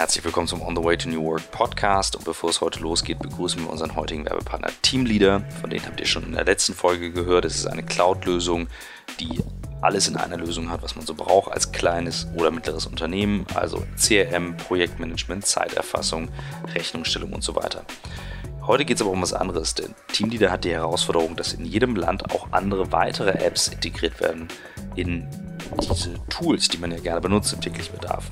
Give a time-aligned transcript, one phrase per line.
[0.00, 2.16] Herzlich willkommen zum On the Way to New Work Podcast.
[2.16, 5.42] Und bevor es heute losgeht, begrüßen wir unseren heutigen Werbepartner Teamleader.
[5.60, 7.44] Von denen habt ihr schon in der letzten Folge gehört.
[7.44, 8.68] Es ist eine Cloud-Lösung,
[9.20, 9.42] die
[9.82, 13.44] alles in einer Lösung hat, was man so braucht als kleines oder mittleres Unternehmen.
[13.52, 16.30] Also CRM, Projektmanagement, Zeiterfassung,
[16.74, 17.84] Rechnungsstellung und so weiter.
[18.66, 21.94] Heute geht es aber um was anderes, denn Teamleader hat die Herausforderung, dass in jedem
[21.94, 24.48] Land auch andere weitere Apps integriert werden
[24.96, 25.28] in
[25.78, 28.30] diese Tools, die man ja gerne benutzt im täglichen Bedarf.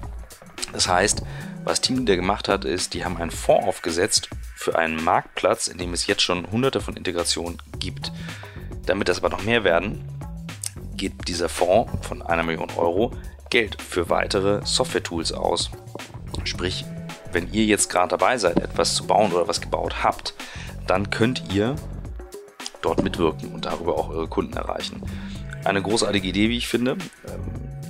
[0.73, 1.23] Das heißt,
[1.69, 5.93] was Teamleader gemacht hat, ist, die haben einen Fonds aufgesetzt für einen Marktplatz, in dem
[5.93, 8.11] es jetzt schon hunderte von Integrationen gibt.
[8.87, 10.03] Damit das aber noch mehr werden,
[10.97, 13.13] gibt dieser Fonds von einer Million Euro
[13.51, 15.71] Geld für weitere Software-Tools aus.
[16.45, 16.87] Sprich,
[17.33, 20.35] wenn ihr jetzt gerade dabei seid, etwas zu bauen oder was gebaut habt,
[20.87, 21.77] dann könnt ihr
[22.81, 25.03] dort mitwirken und darüber auch eure Kunden erreichen.
[25.65, 26.97] Eine großartige Idee, wie ich finde.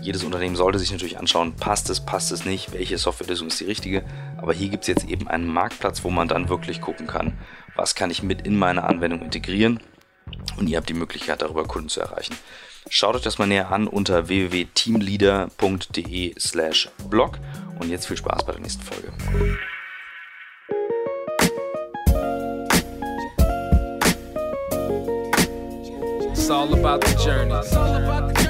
[0.09, 3.67] Jedes Unternehmen sollte sich natürlich anschauen, passt es, passt es nicht, welche Softwarelösung ist die
[3.67, 4.03] richtige.
[4.39, 7.37] Aber hier gibt es jetzt eben einen Marktplatz, wo man dann wirklich gucken kann,
[7.77, 9.81] was kann ich mit in meine Anwendung integrieren.
[10.57, 12.35] Und ihr habt die Möglichkeit, darüber Kunden zu erreichen.
[12.89, 17.39] Schaut euch das mal näher an unter www.teamleader.de slash blog
[17.79, 19.13] und jetzt viel Spaß bei der nächsten Folge.
[26.33, 28.48] It's all about the journey.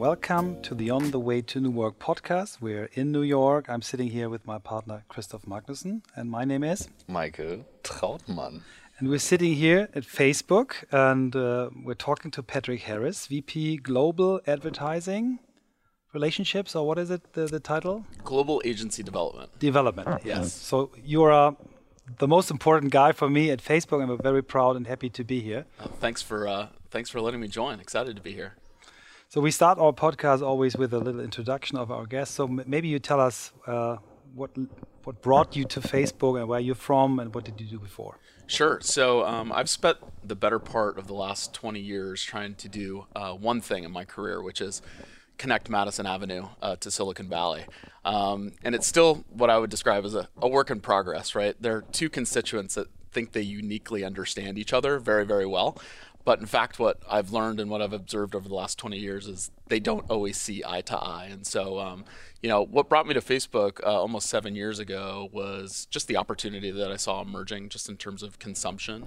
[0.00, 2.62] Welcome to the On the Way to New Work podcast.
[2.62, 3.66] We're in New York.
[3.68, 8.62] I'm sitting here with my partner Christoph Magnussen, and my name is Michael Trautmann.
[8.98, 14.40] And we're sitting here at Facebook, and uh, we're talking to Patrick Harris, VP Global
[14.46, 15.38] Advertising
[16.14, 18.06] Relationships, or what is it, the, the title?
[18.24, 19.50] Global Agency Development.
[19.58, 20.54] Development, yes.
[20.54, 21.52] So you're uh,
[22.16, 24.02] the most important guy for me at Facebook.
[24.02, 25.66] I'm very proud and happy to be here.
[25.78, 27.80] Uh, thanks for uh, thanks for letting me join.
[27.80, 28.54] Excited to be here.
[29.32, 32.34] So we start our podcast always with a little introduction of our guests.
[32.34, 33.98] So maybe you tell us uh,
[34.34, 34.50] what
[35.04, 38.18] what brought you to Facebook and where you're from and what did you do before.
[38.48, 38.80] Sure.
[38.82, 43.06] So um, I've spent the better part of the last 20 years trying to do
[43.14, 44.82] uh, one thing in my career, which is
[45.38, 47.66] connect Madison Avenue uh, to Silicon Valley.
[48.04, 51.54] Um, and it's still what I would describe as a, a work in progress, right?
[51.60, 55.78] There are two constituents that think they uniquely understand each other very, very well.
[56.24, 59.26] But in fact, what I've learned and what I've observed over the last 20 years
[59.26, 61.28] is they don't always see eye to eye.
[61.30, 62.04] And so, um,
[62.42, 66.16] you know, what brought me to Facebook uh, almost seven years ago was just the
[66.16, 69.06] opportunity that I saw emerging just in terms of consumption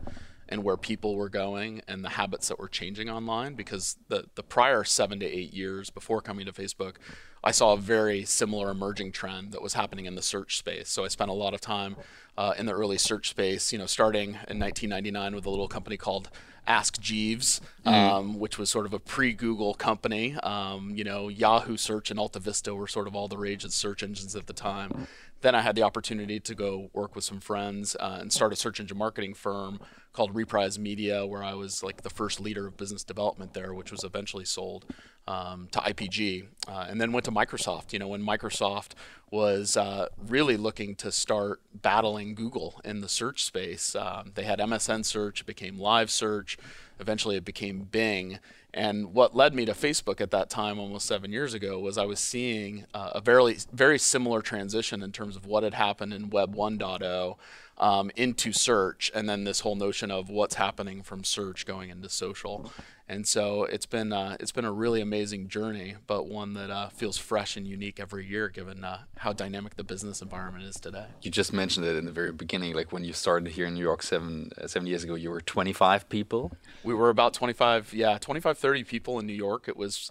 [0.50, 3.53] and where people were going and the habits that were changing online.
[3.53, 6.95] Because the, the prior seven to eight years before coming to Facebook,
[7.44, 10.90] I saw a very similar emerging trend that was happening in the search space.
[10.90, 11.98] So I spent a lot of time
[12.38, 15.98] uh, in the early search space, you know, starting in 1999 with a little company
[15.98, 16.30] called
[16.66, 17.92] Ask Jeeves, mm.
[17.92, 20.36] um, which was sort of a pre-Google company.
[20.42, 24.02] Um, you know, Yahoo Search and AltaVista were sort of all the rage of search
[24.02, 25.08] engines at the time.
[25.42, 28.56] Then I had the opportunity to go work with some friends uh, and start a
[28.56, 29.81] search engine marketing firm
[30.14, 33.92] called Reprise Media, where I was like the first leader of business development there, which
[33.92, 34.86] was eventually sold
[35.28, 37.94] um, to IPG, uh, and then went to Microsoft.
[37.94, 38.92] You know, when Microsoft
[39.32, 44.60] was uh, really looking to start battling Google in the search space, um, they had
[44.60, 46.58] MSN Search, it became Live Search,
[47.00, 48.40] eventually it became Bing.
[48.74, 52.06] And what led me to Facebook at that time, almost seven years ago, was I
[52.06, 56.32] was seeing uh, a very, very similar transition in terms of what had happened in
[56.32, 57.38] Web 1.0
[57.78, 62.10] um, into search, and then this whole notion of what's happening from search going into
[62.10, 62.72] social.
[63.13, 66.90] And so it's been uh, it's been a really amazing journey, but one that uh,
[66.90, 71.06] feels fresh and unique every year, given uh, how dynamic the business environment is today.
[71.22, 73.84] You just mentioned it in the very beginning, like when you started here in New
[73.84, 76.53] York seven uh, seven years ago, you were 25 people.
[76.84, 79.68] We were about 25, yeah, 25, 30 people in New York.
[79.68, 80.09] It was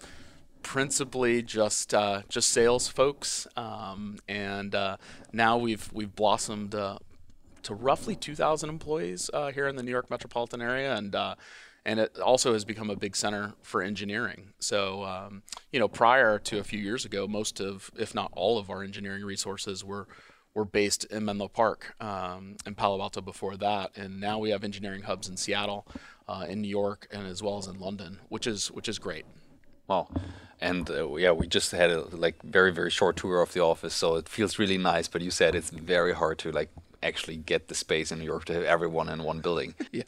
[0.61, 4.95] principally just uh, just sales folks, um, and uh,
[5.33, 6.99] now we've we've blossomed uh,
[7.63, 11.35] to roughly 2,000 employees uh, here in the New York metropolitan area, and uh,
[11.85, 14.53] and it also has become a big center for engineering.
[14.59, 18.57] So, um, you know, prior to a few years ago, most of, if not all
[18.57, 20.07] of our engineering resources were
[20.53, 24.63] were based in Menlo Park um, in Palo Alto before that, and now we have
[24.63, 25.87] engineering hubs in Seattle,
[26.27, 29.25] uh, in New York, and as well as in London, which is which is great.
[29.87, 30.09] Wow.
[30.61, 33.95] And uh, yeah, we just had a like very very short tour of the office,
[33.95, 35.07] so it feels really nice.
[35.07, 36.69] But you said it's very hard to like
[37.01, 39.73] actually get the space in New York to have everyone in one building.
[39.91, 40.03] yeah.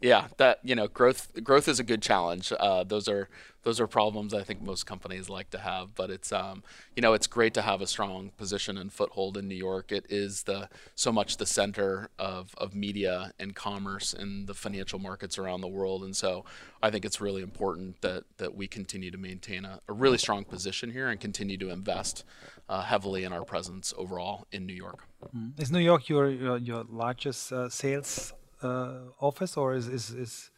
[0.00, 2.52] Yeah, that you know, growth growth is a good challenge.
[2.58, 3.28] Uh, those are
[3.62, 5.94] those are problems I think most companies like to have.
[5.94, 6.62] But it's um,
[6.96, 9.92] you know, it's great to have a strong position and foothold in New York.
[9.92, 14.98] It is the so much the center of of media and commerce and the financial
[14.98, 16.02] markets around the world.
[16.02, 16.44] And so
[16.82, 20.44] I think it's really important that that we continue to maintain a, a really strong
[20.44, 22.24] position here and continue to invest
[22.68, 25.06] uh, heavily in our presence overall in New York.
[25.36, 25.60] Mm.
[25.60, 28.32] Is New York your your, your largest uh, sales
[28.68, 30.50] office, or is is, is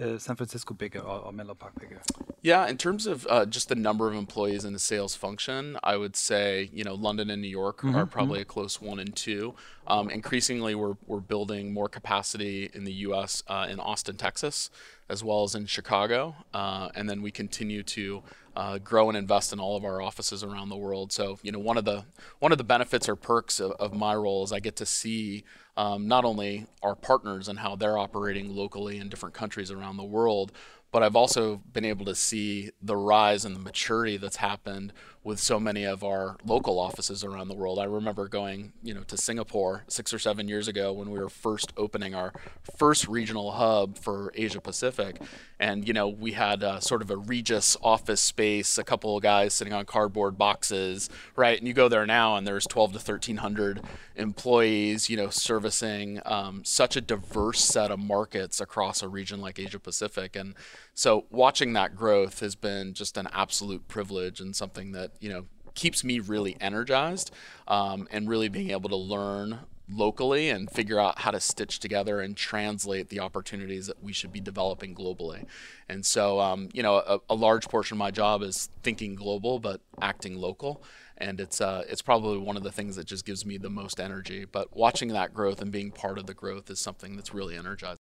[0.00, 2.00] uh, San Francisco bigger or, or Menlo Park bigger?
[2.40, 5.96] Yeah, in terms of uh, just the number of employees in the sales function, I
[5.96, 8.50] would say you know London and New York mm-hmm, are probably mm-hmm.
[8.50, 9.54] a close one and two.
[9.86, 13.42] Um, increasingly, we're we're building more capacity in the U.S.
[13.46, 14.70] Uh, in Austin, Texas,
[15.08, 18.22] as well as in Chicago, uh, and then we continue to
[18.56, 21.12] uh, grow and invest in all of our offices around the world.
[21.12, 22.04] So you know one of the
[22.38, 25.44] one of the benefits or perks of, of my role is I get to see
[25.76, 30.04] um, not only our partners and how they're operating locally in different countries around the
[30.04, 30.52] world,
[30.90, 34.92] but I've also been able to see the rise and the maturity that's happened
[35.24, 37.78] with so many of our local offices around the world.
[37.78, 41.28] I remember going, you know, to Singapore six or seven years ago when we were
[41.28, 42.32] first opening our
[42.76, 45.20] first regional hub for Asia Pacific,
[45.60, 49.22] and you know we had uh, sort of a Regus office space, a couple of
[49.22, 51.56] guys sitting on cardboard boxes, right?
[51.56, 53.80] And you go there now, and there's 12 to 1300
[54.16, 59.60] employees, you know, servicing um, such a diverse set of markets across a region like
[59.60, 60.54] Asia Pacific, and
[60.94, 65.46] so watching that growth has been just an absolute privilege and something that you know
[65.74, 67.30] keeps me really energized
[67.66, 69.60] um, and really being able to learn
[69.90, 74.32] locally and figure out how to stitch together and translate the opportunities that we should
[74.32, 75.44] be developing globally.
[75.88, 79.58] And so, um, you know, a, a, large portion of my job is thinking global
[79.58, 80.82] but acting local.
[81.18, 84.00] And it's uh, it's probably one of the things that just gives me the most
[84.00, 84.44] energy.
[84.44, 88.01] But watching that growth and being part of the growth is something that's really energizing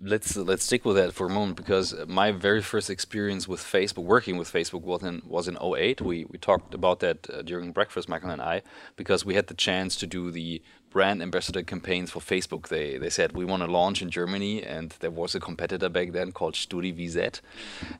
[0.00, 4.04] let's let's stick with that for a moment because my very first experience with Facebook,
[4.04, 6.00] working with Facebook, was in was in 08.
[6.00, 8.62] We we talked about that uh, during breakfast, Michael and I,
[8.96, 12.68] because we had the chance to do the brand ambassador campaigns for Facebook.
[12.68, 16.12] They they said we want to launch in Germany, and there was a competitor back
[16.12, 17.40] then called StudiVZ,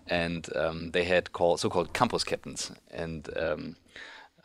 [0.07, 3.77] and um, they had called so-called campus captains, and um,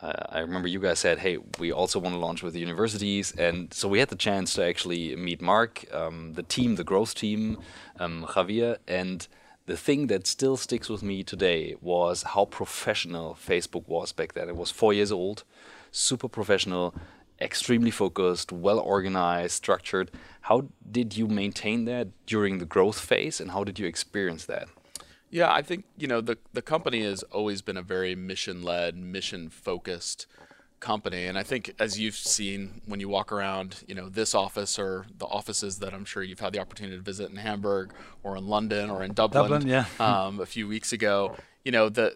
[0.00, 3.32] uh, I remember you guys said, "Hey, we also want to launch with the universities,"
[3.32, 7.14] and so we had the chance to actually meet Mark, um, the team, the growth
[7.14, 7.58] team,
[7.98, 9.26] um, Javier, and
[9.66, 14.48] the thing that still sticks with me today was how professional Facebook was back then.
[14.48, 15.44] It was four years old,
[15.90, 16.94] super professional,
[17.40, 20.10] extremely focused, well organized, structured.
[20.42, 24.68] How did you maintain that during the growth phase, and how did you experience that?
[25.30, 28.96] Yeah, I think you know the the company has always been a very mission led,
[28.96, 30.26] mission focused
[30.78, 34.78] company, and I think as you've seen when you walk around, you know this office
[34.78, 37.92] or the offices that I'm sure you've had the opportunity to visit in Hamburg
[38.22, 39.86] or in London or in Dublin, Dublin yeah.
[40.00, 41.36] um, a few weeks ago.
[41.64, 42.14] You know the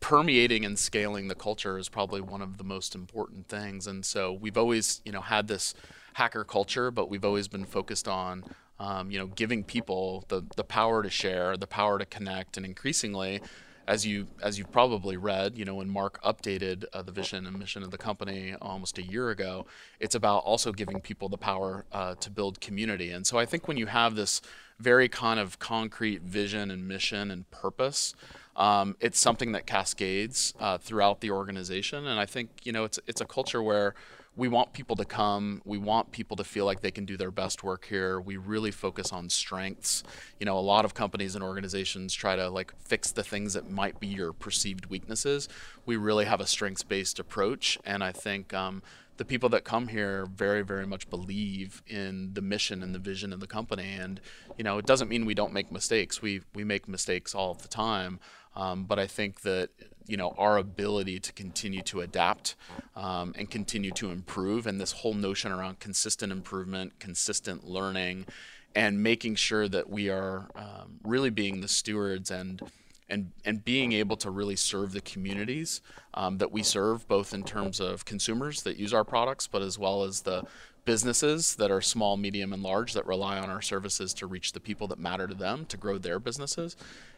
[0.00, 4.32] permeating and scaling the culture is probably one of the most important things, and so
[4.32, 5.74] we've always you know had this
[6.14, 8.44] hacker culture, but we've always been focused on
[8.80, 12.64] um, you know, giving people the the power to share, the power to connect, and
[12.64, 13.42] increasingly,
[13.86, 17.58] as you as you've probably read, you know, when Mark updated uh, the vision and
[17.58, 19.66] mission of the company almost a year ago,
[20.00, 23.10] it's about also giving people the power uh, to build community.
[23.10, 24.40] And so I think when you have this
[24.80, 28.14] very kind of concrete vision and mission and purpose.
[28.56, 32.98] Um, it's something that cascades uh, throughout the organization, and I think you know it's
[33.06, 33.94] it's a culture where
[34.36, 35.60] we want people to come.
[35.64, 38.20] We want people to feel like they can do their best work here.
[38.20, 40.04] We really focus on strengths.
[40.38, 43.70] You know, a lot of companies and organizations try to like fix the things that
[43.70, 45.48] might be your perceived weaknesses.
[45.84, 47.76] We really have a strengths based approach.
[47.84, 48.82] And I think um,
[49.16, 53.32] the people that come here very, very much believe in the mission and the vision
[53.32, 53.92] of the company.
[53.92, 54.20] And,
[54.56, 56.22] you know, it doesn't mean we don't make mistakes.
[56.22, 58.20] We, we make mistakes all the time.
[58.54, 59.70] Um, but I think that
[60.06, 62.56] you know our ability to continue to adapt
[62.96, 68.26] um, and continue to improve, and this whole notion around consistent improvement, consistent learning,
[68.74, 72.62] and making sure that we are um, really being the stewards and
[73.08, 75.80] and and being able to really serve the communities
[76.14, 79.78] um, that we serve, both in terms of consumers that use our products, but as
[79.78, 80.44] well as the
[80.84, 84.60] businesses that are small, medium, and large that rely on our services to reach the
[84.60, 86.74] people that matter to them to grow their businesses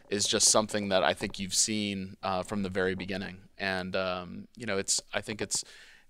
[0.09, 3.37] is just something that I think you've seen uh, from the very beginning.
[3.57, 5.63] And um, you know, it's I think it's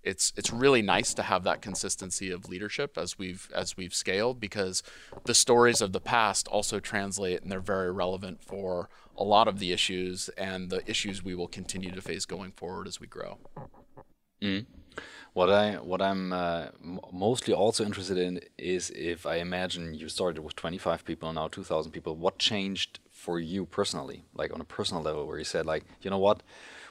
[0.03, 4.39] it's it's really nice to have that consistency of leadership as we've as we've scaled
[4.39, 4.83] because
[5.25, 9.59] the stories of the past also translate and they're very relevant for a lot of
[9.59, 13.37] the issues and the issues we will continue to face going forward as we grow.
[14.41, 14.65] Mm.
[15.31, 16.67] What I what I'm uh,
[17.11, 21.91] mostly also interested in is if I imagine you started with 25 people now 2,000
[21.91, 22.15] people.
[22.15, 26.09] What changed for you personally, like on a personal level, where you said like, you
[26.09, 26.43] know what,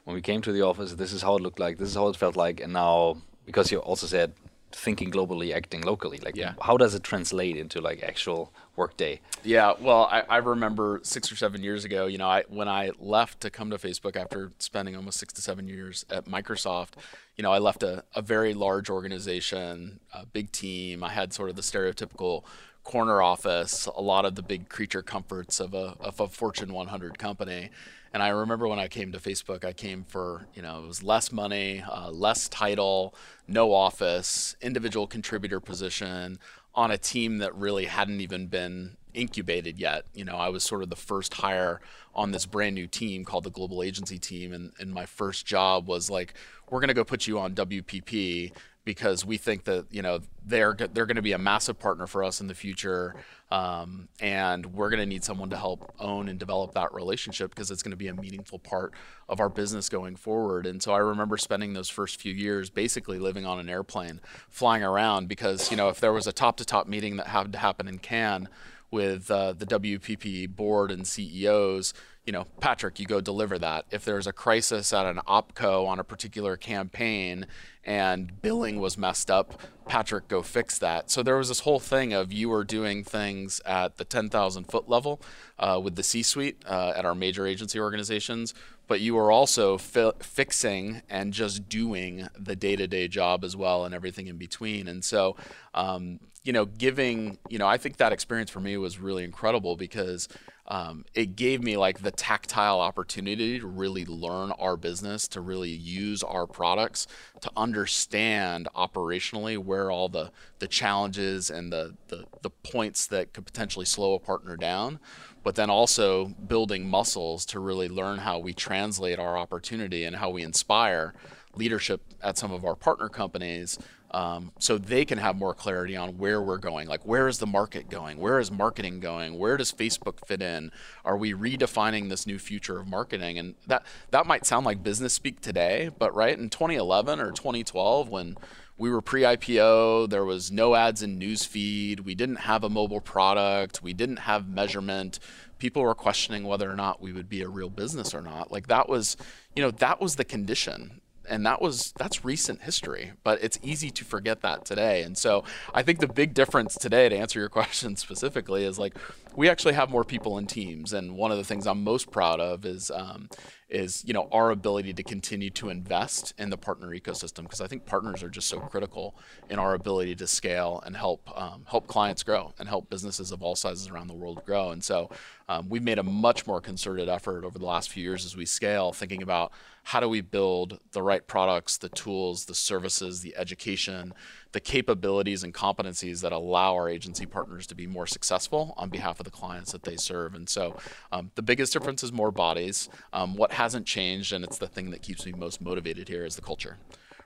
[0.05, 2.09] when we came to the office, this is how it looked like, this is how
[2.09, 4.33] it felt like, and now because you also said
[4.75, 6.19] thinking globally, acting locally.
[6.25, 6.55] Like, yeah.
[6.63, 9.21] how does it translate into like actual workday?
[9.45, 12.93] Yeah, well, I, I remember six or seven years ago, you know, I when I
[12.99, 16.93] left to come to Facebook after spending almost six to seven years at Microsoft,
[17.37, 21.05] you know, I left a, a very large organization, a big team.
[21.05, 22.45] I had sort of the stereotypical
[22.85, 27.19] corner office, a lot of the big creature comforts of a, of a Fortune 100
[27.19, 27.71] company.
[28.13, 31.03] And I remember when I came to Facebook, I came for, you know, it was
[31.03, 33.15] less money, uh, less title,
[33.49, 36.39] no office, individual contributor position
[36.75, 40.05] on a team that really hadn't even been incubated yet.
[40.15, 41.81] You know, I was sort of the first hire
[42.15, 44.53] on this brand new team called the Global Agency Team.
[44.53, 46.35] And, and my first job was like,
[46.71, 48.53] we're going to go put you on WPP
[48.85, 52.25] because we think that you know they're they're going to be a massive partner for
[52.25, 53.15] us in the future,
[53.51, 57.71] um, and we're going to need someone to help own and develop that relationship because
[57.71, 58.93] it's going to be a meaningful part
[59.29, 60.67] of our business going forward.
[60.67, 64.83] And so I remember spending those first few years basically living on an airplane, flying
[64.83, 67.59] around because you know if there was a top to top meeting that had to
[67.59, 68.49] happen in Cannes
[68.93, 71.93] with uh, the WPP board and CEOs
[72.25, 73.85] you know, Patrick, you go deliver that.
[73.91, 77.47] If there's a crisis at an opco on a particular campaign
[77.85, 81.11] and billing was messed up, Patrick, go fix that.
[81.11, 84.89] So there was this whole thing of you were doing things at the 10,000 foot
[84.89, 85.21] level
[85.59, 88.55] uh, with the C suite uh, at our major agency organizations,
[88.87, 93.57] but you were also fi- fixing and just doing the day to day job as
[93.57, 94.87] well and everything in between.
[94.87, 95.35] And so,
[95.75, 99.77] um, you know, giving, you know, I think that experience for me was really incredible
[99.77, 100.29] because
[100.67, 105.71] um, it gave me like the tactile opportunity to really learn our business, to really
[105.71, 107.07] use our products,
[107.43, 113.45] to understand operationally where all the, the challenges and the, the, the points that could
[113.45, 114.99] potentially slow a partner down,
[115.45, 120.31] but then also building muscles to really learn how we translate our opportunity and how
[120.31, 121.15] we inspire
[121.55, 123.79] leadership at some of our partner companies
[124.13, 126.87] um, so they can have more clarity on where we're going.
[126.87, 128.19] Like, where is the market going?
[128.19, 129.39] Where is marketing going?
[129.39, 130.71] Where does Facebook fit in?
[131.05, 133.39] Are we redefining this new future of marketing?
[133.39, 138.09] And that that might sound like business speak today, but right in 2011 or 2012,
[138.09, 138.37] when
[138.79, 142.01] we were pre-IPO, there was no ads in newsfeed.
[142.01, 143.83] We didn't have a mobile product.
[143.83, 145.19] We didn't have measurement.
[145.59, 148.51] People were questioning whether or not we would be a real business or not.
[148.51, 149.17] Like that was,
[149.55, 153.91] you know, that was the condition and that was that's recent history but it's easy
[153.91, 155.03] to forget that today.
[155.03, 158.97] And so i think the big difference today to answer your question specifically is like
[159.37, 162.41] we actually have more people in teams and one of the things i'm most proud
[162.41, 163.29] of is um,
[163.73, 167.67] is you know our ability to continue to invest in the partner ecosystem because I
[167.67, 169.17] think partners are just so critical
[169.49, 173.43] in our ability to scale and help um, help clients grow and help businesses of
[173.43, 174.71] all sizes around the world grow.
[174.71, 175.11] And so
[175.49, 178.47] um, we've made a much more concerted effort over the last few years as we
[178.47, 179.53] scale, thinking about
[179.85, 184.15] how do we build the right products, the tools, the services, the education,
[184.53, 189.19] the capabilities and competencies that allow our agency partners to be more successful on behalf
[189.19, 190.35] of the clients that they serve.
[190.35, 190.77] And so
[191.11, 192.89] um, the biggest difference is more bodies.
[193.13, 196.37] Um, what hasn't changed, and it's the thing that keeps me most motivated here, is
[196.37, 196.79] the culture,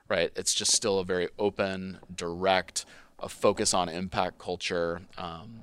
[0.09, 0.31] right?
[0.37, 2.85] It's just still a very open, direct,
[3.19, 5.00] a focus on impact culture.
[5.16, 5.62] Um,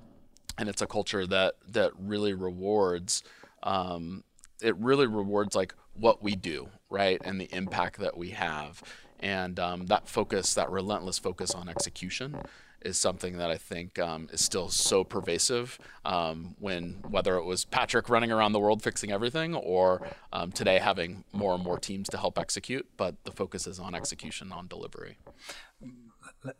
[0.57, 3.23] and it's a culture that, that really rewards,
[3.61, 4.23] um,
[4.61, 7.21] it really rewards like what we do, right?
[7.23, 8.81] And the impact that we have.
[9.19, 12.35] And um, that focus, that relentless focus on execution,
[12.85, 15.79] is something that I think um, is still so pervasive.
[16.05, 20.79] Um, when whether it was Patrick running around the world fixing everything, or um, today
[20.79, 24.67] having more and more teams to help execute, but the focus is on execution, on
[24.67, 25.17] delivery.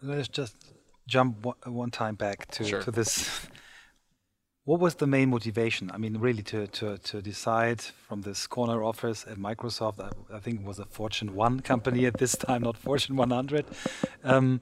[0.02, 0.56] Let's just
[1.08, 2.82] jump one time back to, sure.
[2.82, 3.48] to this
[4.66, 5.92] what was the main motivation?
[5.92, 10.40] I mean, really, to, to, to decide from this corner office at Microsoft, I, I
[10.40, 13.66] think it was a Fortune 1 company at this time, not Fortune 100,
[14.24, 14.62] um,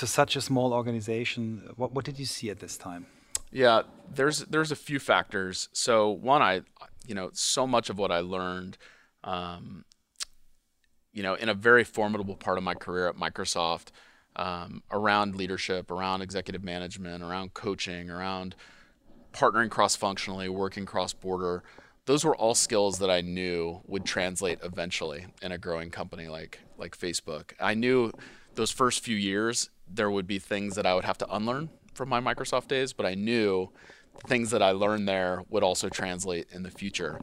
[0.00, 1.68] to such a small organization.
[1.76, 3.04] What, what did you see at this time?
[3.52, 3.82] Yeah,
[4.14, 5.68] there's there's a few factors.
[5.72, 6.62] So one, I
[7.06, 8.78] you know so much of what I learned,
[9.24, 9.84] um,
[11.12, 13.88] you know, in a very formidable part of my career at Microsoft
[14.36, 18.56] um, around leadership, around executive management, around coaching, around
[19.34, 21.62] partnering cross functionally, working cross border.
[22.06, 26.60] Those were all skills that I knew would translate eventually in a growing company like
[26.78, 27.52] like Facebook.
[27.60, 28.12] I knew
[28.54, 32.08] those first few years there would be things that I would have to unlearn from
[32.08, 33.70] my Microsoft days, but I knew
[34.26, 37.20] things that I learned there would also translate in the future.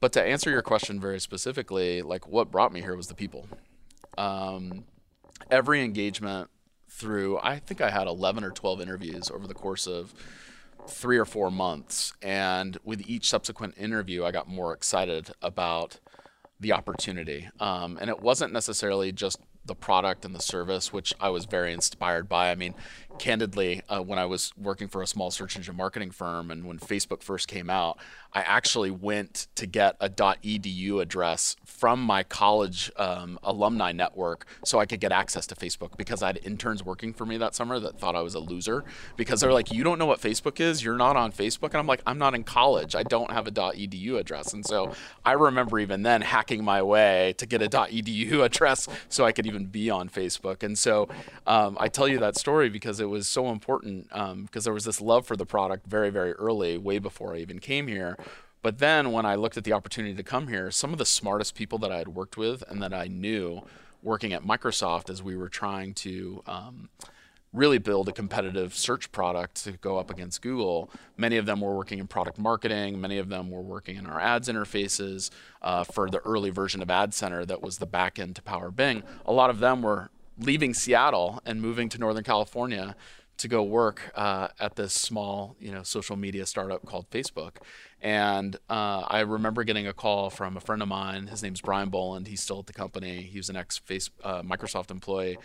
[0.00, 3.48] But to answer your question very specifically, like what brought me here was the people.
[4.18, 4.84] Um,
[5.50, 6.50] every engagement
[6.88, 10.14] through, I think I had 11 or 12 interviews over the course of
[10.86, 12.12] three or four months.
[12.22, 16.00] And with each subsequent interview, I got more excited about
[16.60, 17.48] the opportunity.
[17.58, 21.72] Um, and it wasn't necessarily just the product and the service, which I was very
[21.72, 22.50] inspired by.
[22.50, 22.74] I mean,
[23.18, 26.78] candidly, uh, when I was working for a small search engine marketing firm and when
[26.78, 27.98] Facebook first came out,
[28.36, 34.80] I actually went to get a .edu address from my college um, alumni network so
[34.80, 37.78] I could get access to Facebook because I had interns working for me that summer
[37.78, 38.82] that thought I was a loser
[39.16, 40.82] because they're like, "You don't know what Facebook is?
[40.82, 42.96] You're not on Facebook." And I'm like, "I'm not in college.
[42.96, 44.92] I don't have a .edu address." And so
[45.24, 49.46] I remember even then hacking my way to get a .edu address so I could
[49.46, 50.64] even be on Facebook.
[50.64, 51.08] And so
[51.46, 54.84] um, I tell you that story because it was so important because um, there was
[54.84, 58.16] this love for the product very, very early, way before I even came here.
[58.62, 61.54] But then when I looked at the opportunity to come here, some of the smartest
[61.54, 63.62] people that I had worked with and that I knew
[64.02, 66.88] working at Microsoft as we were trying to um,
[67.54, 70.90] really build a competitive search product to go up against Google.
[71.16, 73.00] Many of them were working in product marketing.
[73.00, 75.30] Many of them were working in our ads interfaces
[75.62, 79.02] uh, for the early version of Ad Center that was the backend to Power Bing.
[79.24, 82.96] A lot of them were leaving Seattle and moving to Northern California
[83.36, 87.56] to go work uh, at this small, you know, social media startup called Facebook.
[88.00, 91.26] And uh, I remember getting a call from a friend of mine.
[91.26, 92.28] His name's Brian Boland.
[92.28, 93.22] He's still at the company.
[93.22, 93.80] He was an ex
[94.22, 95.38] uh, Microsoft employee.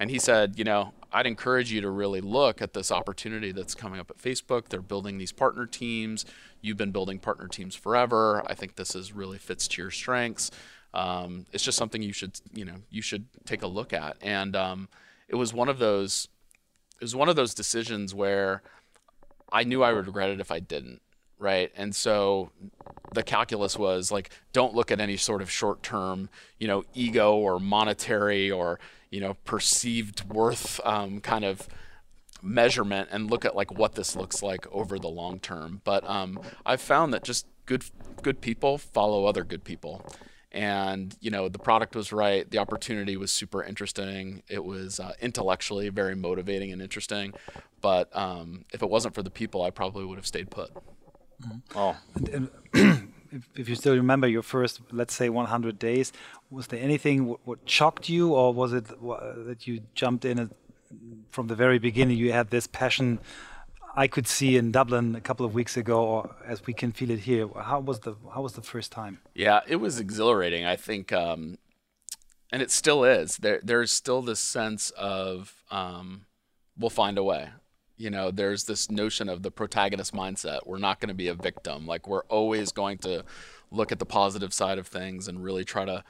[0.00, 3.76] And he said, you know, I'd encourage you to really look at this opportunity that's
[3.76, 4.68] coming up at Facebook.
[4.68, 6.24] They're building these partner teams.
[6.60, 8.42] You've been building partner teams forever.
[8.46, 10.50] I think this is really fits to your strengths
[10.94, 14.16] um, it's just something you should you know you should take a look at.
[14.22, 14.88] And um,
[15.28, 16.28] it was one of those
[17.00, 18.62] it was one of those decisions where
[19.52, 21.02] I knew I would regret it if I didn't,
[21.38, 21.70] right?
[21.76, 22.50] And so
[23.12, 27.60] the calculus was like, don't look at any sort of short-term, you know, ego or
[27.60, 28.78] monetary or
[29.10, 31.68] you know perceived worth um, kind of
[32.40, 35.80] measurement and look at like what this looks like over the long term.
[35.82, 37.84] But um, I've found that just good
[38.22, 40.04] good people follow other good people
[40.54, 45.12] and you know the product was right the opportunity was super interesting it was uh,
[45.20, 47.34] intellectually very motivating and interesting
[47.80, 51.58] but um, if it wasn't for the people i probably would have stayed put mm-hmm.
[51.74, 52.50] oh and, and
[53.32, 56.12] if, if, you still remember your first let's say 100 days
[56.50, 60.50] was there anything what shocked you or was it that you jumped in
[61.30, 63.18] from the very beginning you had this passion
[63.96, 67.10] I could see in Dublin a couple of weeks ago, or as we can feel
[67.10, 67.48] it here.
[67.48, 69.20] How was the how was the first time?
[69.34, 70.64] Yeah, it was exhilarating.
[70.64, 71.58] I think, um,
[72.50, 73.36] and it still is.
[73.36, 76.26] There, there's still this sense of um,
[76.76, 77.50] we'll find a way.
[77.96, 80.66] You know, there's this notion of the protagonist mindset.
[80.66, 81.86] We're not going to be a victim.
[81.86, 83.24] Like we're always going to
[83.70, 86.02] look at the positive side of things and really try to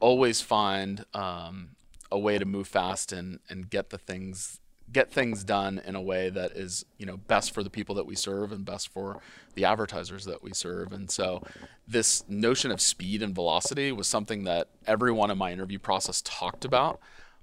[0.00, 1.70] always find um,
[2.10, 4.60] a way to move fast and and get the things
[4.92, 8.06] get things done in a way that is you know best for the people that
[8.06, 9.20] we serve and best for
[9.54, 10.92] the advertisers that we serve.
[10.92, 11.42] And so
[11.86, 16.64] this notion of speed and velocity was something that everyone in my interview process talked
[16.64, 17.00] about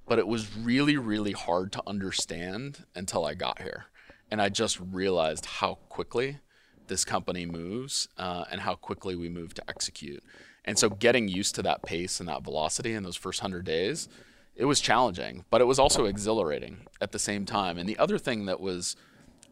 [0.07, 3.85] but it was really really hard to understand until i got here.
[4.31, 6.39] And i just realized how quickly
[6.87, 10.23] this company moves uh, and how quickly we move to execute.
[10.63, 14.07] And so getting used to that pace and that velocity in those first 100 days
[14.55, 17.77] it was challenging, but it was also exhilarating at the same time.
[17.77, 18.95] And the other thing that was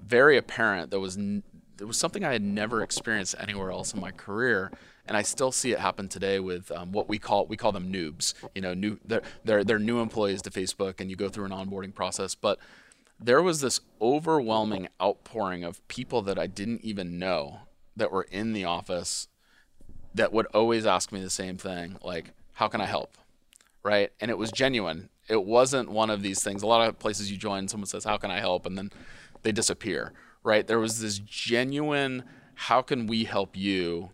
[0.02, 1.44] very apparent that was n-
[1.82, 4.72] was something I had never experienced anywhere else in my career,
[5.06, 7.92] and I still see it happen today with um, what we call we call them
[7.92, 8.34] noobs.
[8.56, 11.52] You know, new they're, they're they're new employees to Facebook, and you go through an
[11.52, 12.60] onboarding process, but
[13.20, 17.62] there was this overwhelming outpouring of people that I didn't even know
[17.96, 19.28] that were in the office
[20.14, 23.18] that would always ask me the same thing, like, "How can I help?"
[23.84, 24.12] Right?
[24.20, 25.10] And it was genuine.
[25.30, 26.64] It wasn't one of these things.
[26.64, 28.92] A lot of places you join, someone says, "How can I help?" and then
[29.44, 30.66] they disappear, right?
[30.66, 32.24] There was this genuine,
[32.56, 34.12] "How can we help you?"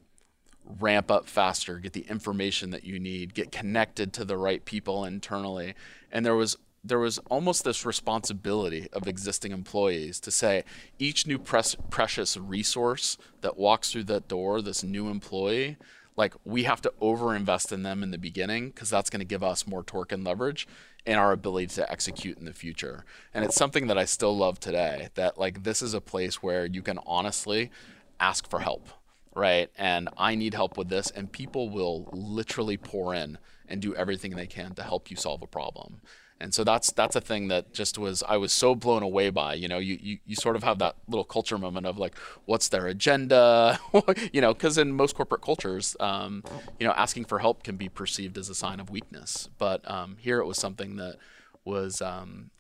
[0.80, 5.04] ramp up faster, get the information that you need, get connected to the right people
[5.04, 5.74] internally.
[6.12, 10.64] And there was there was almost this responsibility of existing employees to say
[10.98, 15.76] each new precious resource that walks through that door, this new employee,
[16.20, 19.42] like we have to overinvest in them in the beginning because that's going to give
[19.42, 20.68] us more torque and leverage
[21.06, 23.06] in our ability to execute in the future.
[23.34, 26.66] And it's something that I still love today that like this is a place where
[26.66, 27.72] you can honestly
[28.20, 28.90] ask for help,
[29.34, 29.72] right?
[29.78, 33.38] And I need help with this and people will literally pour in
[33.70, 36.02] and do everything they can to help you solve a problem
[36.42, 39.56] and so that's that's a thing that just was I was so blown away by.
[39.56, 42.70] You know, you you, you sort of have that little culture moment of like, what's
[42.70, 43.80] their agenda?
[44.34, 46.44] you know, because in most corporate cultures, um,
[46.80, 49.50] you know, asking for help can be perceived as a sign of weakness.
[49.58, 51.18] But um, here it was something that
[51.66, 52.52] was um,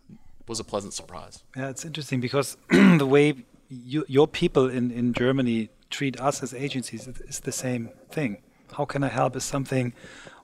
[0.47, 1.43] was a pleasant surprise.
[1.55, 6.53] Yeah, it's interesting because the way you, your people in, in Germany treat us as
[6.53, 8.41] agencies is the same thing.
[8.75, 9.93] How can I help is something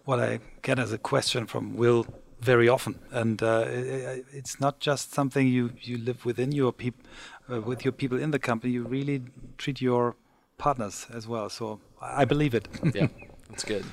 [0.06, 2.06] what I get as a question from Will
[2.40, 7.04] very often, and uh, it, it's not just something you, you live within your people
[7.52, 8.74] uh, with your people in the company.
[8.74, 9.24] You really
[9.58, 10.16] treat your
[10.58, 11.50] partners as well.
[11.50, 12.68] So I believe it.
[12.94, 13.08] yeah,
[13.50, 13.86] that's good.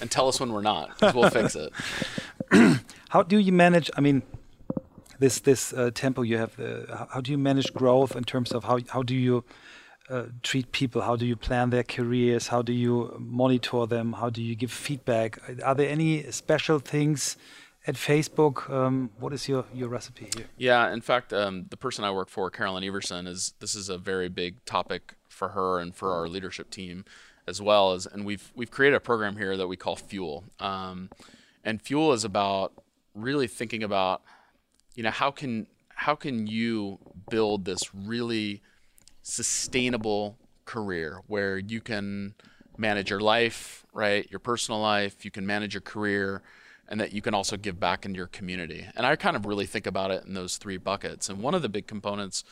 [0.00, 1.72] And tell us when we're not, because we'll fix it.
[3.08, 3.90] How do you manage?
[3.96, 4.22] I mean,
[5.18, 6.58] this this uh, tempo you have.
[6.58, 9.44] Uh, how do you manage growth in terms of how how do you
[10.08, 11.02] uh, treat people?
[11.02, 12.48] How do you plan their careers?
[12.48, 14.14] How do you monitor them?
[14.14, 15.38] How do you give feedback?
[15.64, 17.36] Are there any special things
[17.90, 18.70] at Facebook?
[18.70, 20.46] Um, what is your, your recipe here?
[20.56, 23.98] Yeah, in fact, um, the person I work for, Carolyn Everson, is this is a
[23.98, 27.04] very big topic for her and for our leadership team
[27.46, 31.10] as well as, and we've we've created a program here that we call Fuel, um,
[31.64, 32.72] and Fuel is about
[33.14, 34.22] really thinking about
[34.94, 36.98] you know how can how can you
[37.28, 38.62] build this really
[39.22, 42.34] sustainable career where you can
[42.78, 46.42] manage your life right your personal life you can manage your career
[46.90, 48.86] and that you can also give back into your community.
[48.96, 51.28] And i kind of really think about it in those three buckets.
[51.28, 52.44] And one of the big components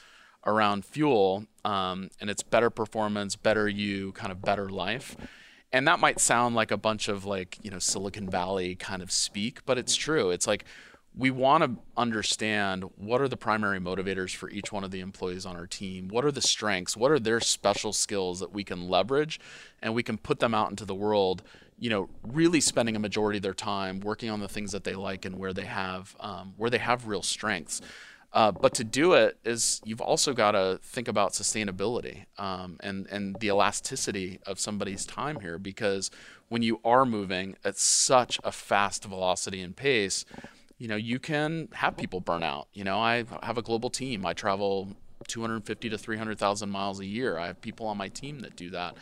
[0.46, 5.16] around fuel um, and it's better performance better you kind of better life.
[5.72, 9.10] And that might sound like a bunch of like you know silicon valley kind of
[9.10, 10.30] speak but it's true.
[10.30, 10.64] It's like
[11.16, 15.44] we want to understand what are the primary motivators for each one of the employees
[15.44, 16.06] on our team?
[16.06, 16.96] What are the strengths?
[16.96, 19.40] What are their special skills that we can leverage
[19.82, 21.42] and we can put them out into the world
[21.78, 24.94] you know really spending a majority of their time working on the things that they
[24.94, 27.80] like and where they have um, where they have real strengths
[28.34, 33.06] uh, but to do it is you've also got to think about sustainability um, and
[33.08, 36.10] and the elasticity of somebody's time here because
[36.48, 40.24] when you are moving at such a fast velocity and pace
[40.78, 42.68] you know, you can have people burn out.
[42.72, 44.24] You know, I have a global team.
[44.24, 47.36] I travel 250 to 300,000 miles a year.
[47.36, 48.94] I have people on my team that do that.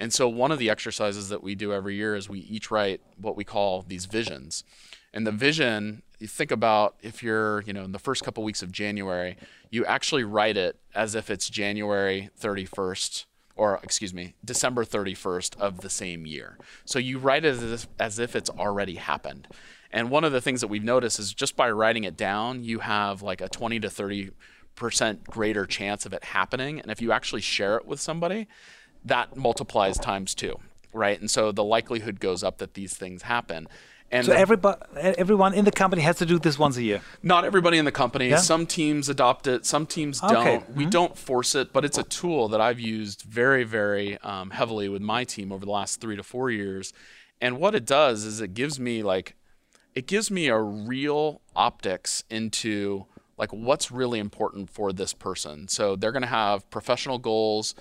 [0.00, 3.02] And so one of the exercises that we do every year is we each write
[3.18, 4.64] what we call these visions.
[5.12, 8.62] And the vision, you think about if you're, you know, in the first couple weeks
[8.62, 9.36] of January,
[9.68, 15.82] you actually write it as if it's January 31st or excuse me, December 31st of
[15.82, 16.56] the same year.
[16.86, 19.48] So you write it as as if it's already happened.
[19.92, 22.78] And one of the things that we've noticed is just by writing it down, you
[22.78, 24.30] have like a 20 to 30
[24.76, 26.80] percent greater chance of it happening.
[26.80, 28.48] And if you actually share it with somebody,
[29.04, 30.58] that multiplies times two,
[30.92, 31.18] right?
[31.20, 33.68] And so the likelihood goes up that these things happen.
[34.12, 37.00] And so everybody, everyone in the company has to do this once a year.
[37.22, 38.28] Not everybody in the company.
[38.28, 38.38] Yeah?
[38.38, 39.64] Some teams adopt it.
[39.64, 40.36] Some teams don't.
[40.36, 40.64] Okay.
[40.74, 40.90] We mm-hmm.
[40.90, 45.00] don't force it, but it's a tool that I've used very, very um, heavily with
[45.00, 46.92] my team over the last three to four years.
[47.40, 49.36] And what it does is it gives me like
[49.94, 53.06] it gives me a real optics into
[53.38, 55.68] like what's really important for this person.
[55.68, 57.74] So they're going to have professional goals,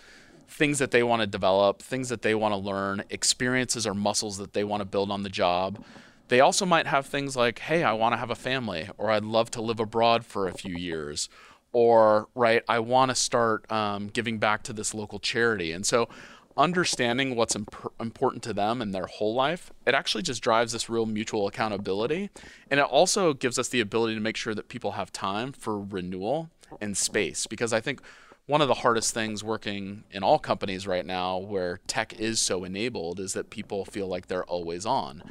[0.49, 4.37] things that they want to develop, things that they want to learn, experiences or muscles
[4.37, 5.83] that they want to build on the job.
[6.27, 9.23] They also might have things like, hey, I want to have a family, or I'd
[9.23, 11.29] love to live abroad for a few years,
[11.71, 15.71] or, right, I want to start um, giving back to this local charity.
[15.71, 16.09] And so
[16.57, 20.89] understanding what's imp- important to them in their whole life, it actually just drives this
[20.89, 22.29] real mutual accountability.
[22.69, 25.79] And it also gives us the ability to make sure that people have time for
[25.79, 26.49] renewal
[26.81, 27.47] and space.
[27.47, 28.01] Because I think
[28.49, 32.63] one of the hardest things working in all companies right now where tech is so
[32.63, 35.21] enabled is that people feel like they're always on.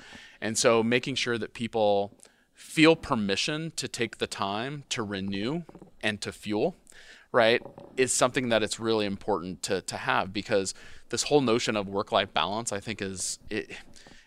[0.41, 2.13] And so making sure that people
[2.55, 5.63] feel permission to take the time to renew
[6.01, 6.77] and to fuel
[7.33, 7.61] right
[7.97, 10.73] is something that it's really important to to have because
[11.09, 13.73] this whole notion of work life balance, I think, is it.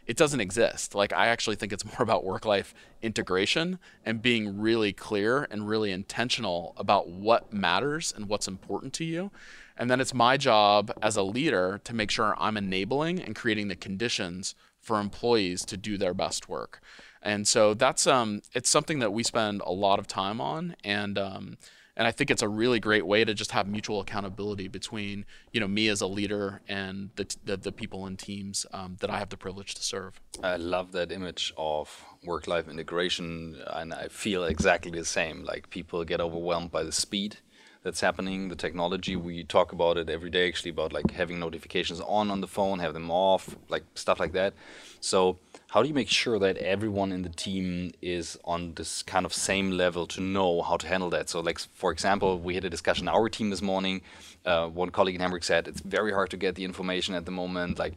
[0.06, 0.96] It doesn't exist.
[0.96, 5.68] Like I actually think it's more about work life integration and being really clear and
[5.68, 9.32] really intentional about what matters and what's important to you.
[9.78, 13.68] And then it's my job as a leader to make sure I'm enabling and creating
[13.68, 16.82] the conditions for employees to do their best work.
[17.22, 21.18] And so that's um, it's something that we spend a lot of time on, and
[21.20, 21.58] um,
[22.02, 25.60] and I think it's a really great way to just have mutual accountability between you
[25.60, 29.20] know me as a leader and the the, the people and teams um, that I
[29.20, 30.20] have the privilege to serve.
[30.42, 35.44] I love that image of work-life integration, and I feel exactly the same.
[35.44, 37.38] Like people get overwhelmed by the speed
[37.84, 39.16] that's happening, the technology.
[39.16, 42.80] We talk about it every day, actually, about like having notifications on on the phone,
[42.80, 44.54] have them off, like stuff like that.
[45.00, 45.40] So
[45.70, 49.34] how do you make sure that everyone in the team is on this kind of
[49.34, 51.30] same level to know how to handle that?
[51.30, 54.02] So, like for example, we had a discussion our team this morning.
[54.46, 57.32] Uh, one colleague in Hamburg said it's very hard to get the information at the
[57.32, 57.80] moment.
[57.80, 57.94] Like,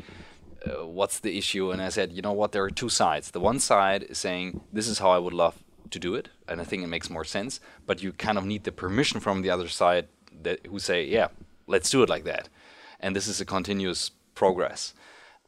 [0.66, 1.70] uh, what's the issue?
[1.70, 2.52] And I said, you know what?
[2.52, 3.32] There are two sides.
[3.32, 6.60] The one side is saying this is how I would love to do it, and
[6.60, 7.60] I think it makes more sense.
[7.86, 10.08] But you kind of need the permission from the other side
[10.42, 11.28] that who say, yeah,
[11.66, 12.48] let's do it like that.
[13.00, 14.94] And this is a continuous progress.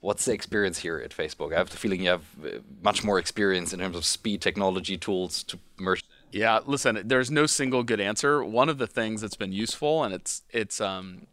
[0.00, 1.52] What's the experience here at Facebook?
[1.54, 4.96] I have the feeling you have uh, much more experience in terms of speed, technology,
[4.96, 6.04] tools to merge.
[6.30, 8.44] Yeah, listen, there's no single good answer.
[8.44, 11.26] One of the things that's been useful, and it's it's um,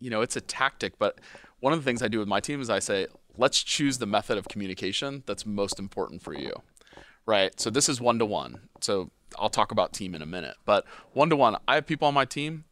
[0.00, 1.18] you know, it's a tactic, but
[1.60, 4.06] one of the things I do with my team is I say, let's choose the
[4.06, 6.52] method of communication that's most important for you,
[7.28, 7.60] right?
[7.60, 8.60] So this is one to one.
[8.80, 12.08] So I'll talk about team in a minute, but one to one, I have people
[12.08, 12.64] on my team.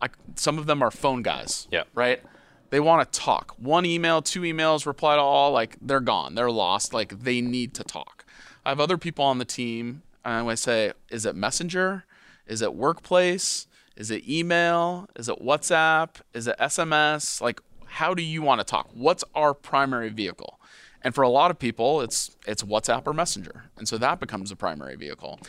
[0.00, 1.68] I, some of them are phone guys.
[1.70, 1.82] Yeah.
[1.94, 2.22] Right.
[2.70, 3.54] They want to talk.
[3.58, 5.50] One email, two emails, reply to all.
[5.50, 6.36] Like they're gone.
[6.36, 6.94] They're lost.
[6.94, 8.24] Like they need to talk.
[8.64, 12.04] I have other people on the team, and I say, is it Messenger?
[12.46, 13.66] Is it Workplace?
[13.96, 15.08] Is it email?
[15.16, 16.20] Is it WhatsApp?
[16.32, 17.40] Is it SMS?
[17.40, 18.88] Like, how do you want to talk?
[18.94, 20.60] What's our primary vehicle?
[21.04, 24.50] And for a lot of people, it's it's WhatsApp or Messenger, and so that becomes
[24.50, 25.40] the primary vehicle.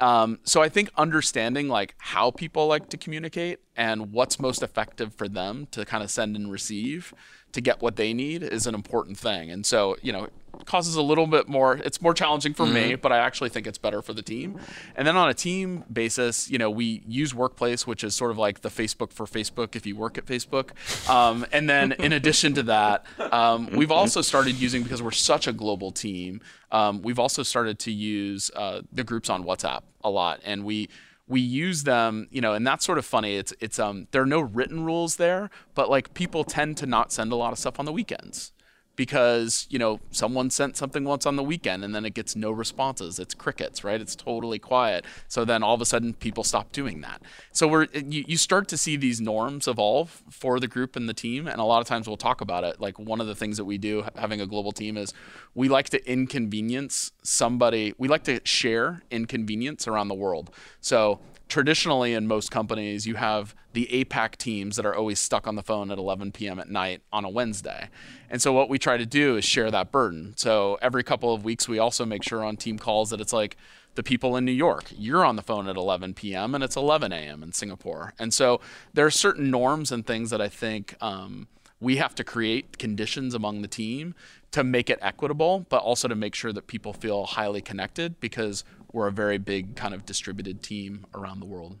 [0.00, 5.14] Um, so I think understanding like how people like to communicate and what's most effective
[5.14, 7.12] for them to kind of send and receive
[7.52, 9.50] to get what they need is an important thing.
[9.50, 10.32] And so, you know, it
[10.66, 12.90] causes a little bit more it's more challenging for mm-hmm.
[12.90, 14.58] me but i actually think it's better for the team
[14.94, 18.36] and then on a team basis you know we use workplace which is sort of
[18.36, 20.70] like the facebook for facebook if you work at facebook
[21.08, 25.46] um, and then in addition to that um, we've also started using because we're such
[25.46, 26.40] a global team
[26.72, 30.88] um, we've also started to use uh, the groups on whatsapp a lot and we
[31.30, 33.36] we use them, you know, and that's sort of funny.
[33.36, 37.12] It's it's um there are no written rules there, but like people tend to not
[37.12, 38.52] send a lot of stuff on the weekends
[39.00, 42.50] because you know someone sent something once on the weekend and then it gets no
[42.50, 43.18] responses.
[43.18, 43.98] It's crickets right?
[43.98, 45.06] It's totally quiet.
[45.26, 47.22] So then all of a sudden people stop doing that.
[47.50, 51.14] So we're you, you start to see these norms evolve for the group and the
[51.14, 51.48] team.
[51.48, 52.78] And a lot of times we'll talk about it.
[52.78, 55.14] Like one of the things that we do having a global team is
[55.54, 60.50] we like to inconvenience somebody we like to share inconvenience around the world.
[60.82, 65.56] So traditionally in most companies you have the APAC teams that are always stuck on
[65.56, 66.58] the phone at 11 p.m.
[66.58, 67.88] at night on a Wednesday.
[68.30, 70.34] And so what we try to do is share that burden.
[70.36, 73.56] So every couple of weeks we also make sure on team calls that it's like
[73.96, 76.54] the people in New York, you're on the phone at 11 p.m.
[76.54, 77.42] and it's 11 a.m.
[77.42, 78.14] in Singapore.
[78.18, 78.60] And so
[78.94, 81.48] there are certain norms and things that I think um,
[81.80, 84.14] we have to create conditions among the team
[84.52, 88.64] to make it equitable, but also to make sure that people feel highly connected because
[88.92, 91.78] we're a very big kind of distributed team around the world.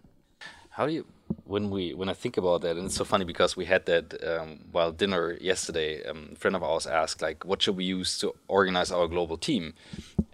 [0.70, 1.06] How do you
[1.44, 4.06] when we when I think about that, and it's so funny because we had that
[4.26, 6.02] um, while dinner yesterday.
[6.04, 9.36] Um, a friend of ours asked like, "What should we use to organize our global
[9.36, 9.74] team?"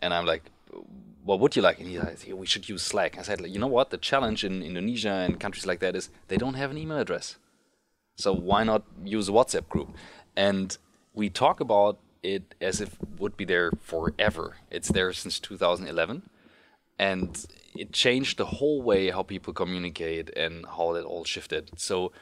[0.00, 0.50] And I'm like,
[1.24, 3.66] "What would you like?" And he said, "We should use Slack." I said, "You know
[3.66, 3.90] what?
[3.90, 7.36] The challenge in Indonesia and countries like that is they don't have an email address,
[8.16, 9.96] so why not use a WhatsApp group?"
[10.36, 10.76] And
[11.14, 14.56] we talk about it as if it would be there forever.
[14.70, 16.28] It's there since 2011
[16.98, 21.78] and it changed the whole way how people communicate and how that all shifted.
[21.78, 22.12] So,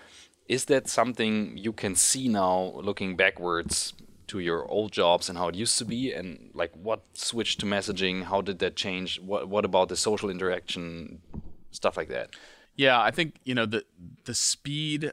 [0.49, 3.95] is that something you can see now, looking backwards
[4.27, 7.67] to your old jobs and how it used to be, and like what switched to
[7.67, 8.25] messaging?
[8.25, 9.21] How did that change?
[9.21, 11.21] What What about the social interaction,
[11.71, 12.31] stuff like that?
[12.77, 13.85] Yeah, I think you know the
[14.25, 15.13] the speed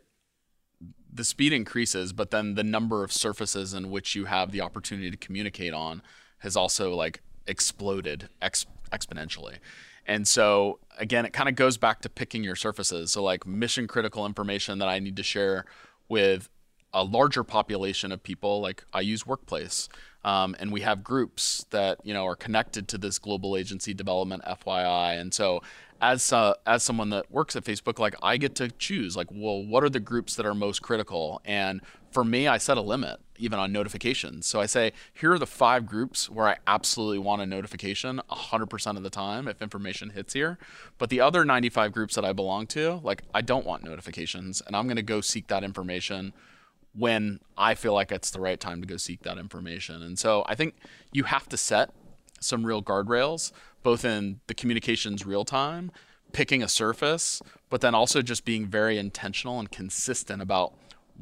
[1.14, 5.12] the speed increases, but then the number of surfaces in which you have the opportunity
[5.12, 6.02] to communicate on
[6.40, 9.58] has also like exploded ex- exponentially.
[10.06, 13.12] And so again, it kind of goes back to picking your surfaces.
[13.12, 15.66] So like mission critical information that I need to share
[16.10, 16.50] with
[16.94, 19.88] a larger population of people, like I use Workplace,
[20.24, 24.44] um, and we have groups that you know are connected to this global agency development
[24.44, 25.20] FYI.
[25.20, 25.62] And so
[26.02, 29.64] as uh, as someone that works at Facebook, like I get to choose like, well,
[29.64, 31.42] what are the groups that are most critical?
[31.46, 34.46] And for me, I set a limit even on notifications.
[34.46, 38.98] So I say, here are the five groups where I absolutely want a notification 100%
[38.98, 40.60] of the time if information hits here.
[41.00, 44.76] But the other 95 groups that I belong to, like I don't want notifications, and
[44.76, 46.34] I'm going to go seek that information
[46.94, 50.04] when I feel like it's the right time to go seek that information.
[50.04, 50.76] And so I think
[51.12, 51.90] you have to set
[52.40, 55.92] some real guardrails, both in the communications real time,
[56.32, 60.74] picking a surface, but then also just being very intentional and consistent about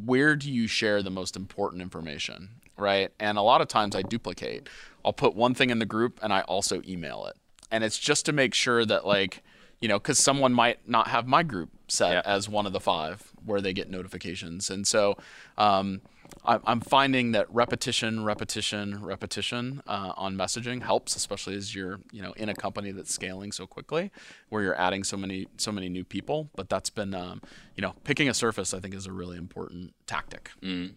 [0.06, 3.12] where do you share the most important information, right?
[3.20, 4.70] And a lot of times I duplicate.
[5.04, 7.36] I'll put one thing in the group and I also email it.
[7.72, 9.44] And it's just to make sure that, like,
[9.80, 12.22] you know, because someone might not have my group set yeah.
[12.26, 14.70] as one of the five where they get notifications.
[14.70, 15.18] And so,
[15.58, 16.02] um,
[16.46, 22.34] I'm finding that repetition, repetition, repetition uh, on messaging helps, especially as you're you know
[22.34, 24.12] in a company that's scaling so quickly,
[24.50, 26.50] where you're adding so many so many new people.
[26.56, 27.42] But that's been um,
[27.76, 30.52] you know picking a surface I think is a really important tactic.
[30.64, 30.94] Mm.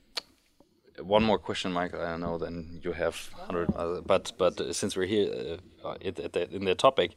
[1.01, 2.03] one more question, Michael.
[2.03, 6.75] I know then you have hundred, uh, but but since we're here uh, in the
[6.75, 7.13] topic,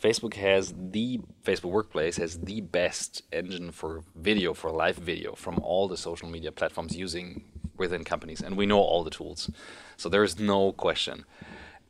[0.00, 5.58] Facebook has the Facebook Workplace has the best engine for video for live video from
[5.58, 7.42] all the social media platforms using
[7.80, 9.50] within companies, and we know all the tools,
[9.96, 11.24] so there is no question.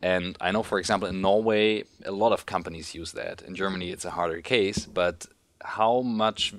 [0.02, 3.42] And I know, for example, in Norway, a lot of companies use that.
[3.42, 5.26] In Germany, it's a harder case, but
[5.62, 6.54] how much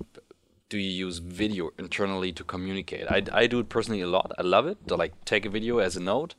[0.70, 3.06] do you use video internally to communicate?
[3.10, 4.32] I, I do it personally a lot.
[4.38, 6.36] I love it to like take a video as a note,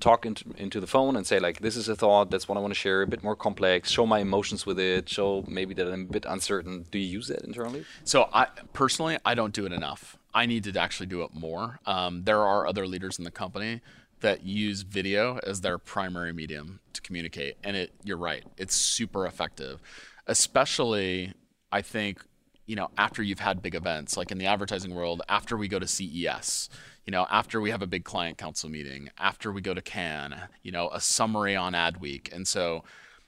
[0.00, 2.30] talk into, into the phone and say like, this is a thought.
[2.30, 3.02] That's what I want to share.
[3.02, 3.90] A bit more complex.
[3.90, 5.08] Show my emotions with it.
[5.08, 6.86] Show maybe that I'm a bit uncertain.
[6.90, 7.84] Do you use that internally?
[8.04, 10.16] So I personally, I don't do it enough.
[10.34, 11.80] I need to actually do it more.
[11.86, 13.80] Um, there are other leaders in the company
[14.20, 17.92] that use video as their primary medium to communicate, and it.
[18.04, 18.44] You're right.
[18.56, 19.80] It's super effective,
[20.26, 21.34] especially
[21.70, 22.22] I think
[22.66, 25.78] you know, after you've had big events, like in the advertising world, after we go
[25.78, 26.68] to CES,
[27.04, 30.34] you know, after we have a big client council meeting, after we go to Cannes,
[30.62, 32.32] you know, a summary on Adweek.
[32.32, 32.84] And so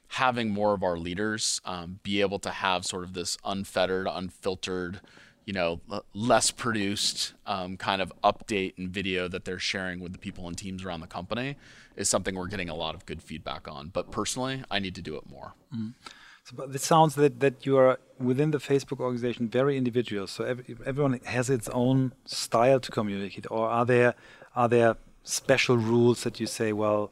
[0.08, 5.00] having more of our leaders um, be able to have sort of this unfettered, unfiltered,
[5.44, 5.80] you know,
[6.14, 10.56] less produced um, kind of update and video that they're sharing with the people and
[10.56, 11.56] teams around the company
[11.96, 13.88] is something we're getting a lot of good feedback on.
[13.88, 15.54] But personally, I need to do it more.
[15.74, 15.90] Mm-hmm.
[16.44, 20.26] So, but it sounds that, that you are within the Facebook organization very individual.
[20.26, 23.46] So every, everyone has its own style to communicate.
[23.50, 24.14] Or are there
[24.54, 27.10] are there special rules that you say, well,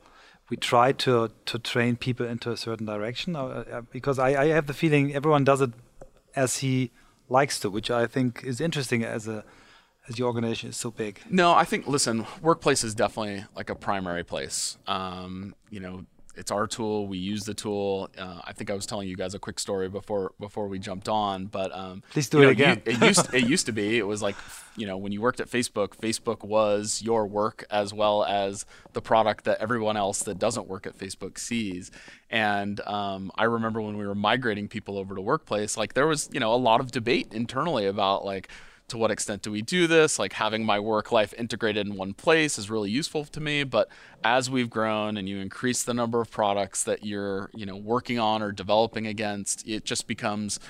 [0.50, 3.34] we try to to train people into a certain direction?
[3.36, 5.70] Or, uh, because I, I have the feeling everyone does it
[6.36, 6.90] as he
[7.28, 9.44] likes to, which I think is interesting as a
[10.08, 11.20] as your organization is so big.
[11.30, 14.76] No, I think listen, workplace is definitely like a primary place.
[14.86, 16.04] Um, you know,
[16.34, 17.06] it's our tool.
[17.06, 18.08] We use the tool.
[18.16, 21.08] Uh, I think I was telling you guys a quick story before before we jumped
[21.08, 22.82] on, but um, please do it know, again.
[22.86, 24.36] You, it used it used to be it was like
[24.76, 29.02] you know when you worked at Facebook, Facebook was your work as well as the
[29.02, 31.90] product that everyone else that doesn't work at Facebook sees.
[32.30, 36.30] And um, I remember when we were migrating people over to Workplace, like there was
[36.32, 38.48] you know a lot of debate internally about like
[38.92, 40.18] to what extent do we do this?
[40.18, 43.64] Like having my work life integrated in one place is really useful to me.
[43.64, 43.88] But
[44.22, 48.18] as we've grown and you increase the number of products that you're, you know, working
[48.18, 50.60] on or developing against, it just becomes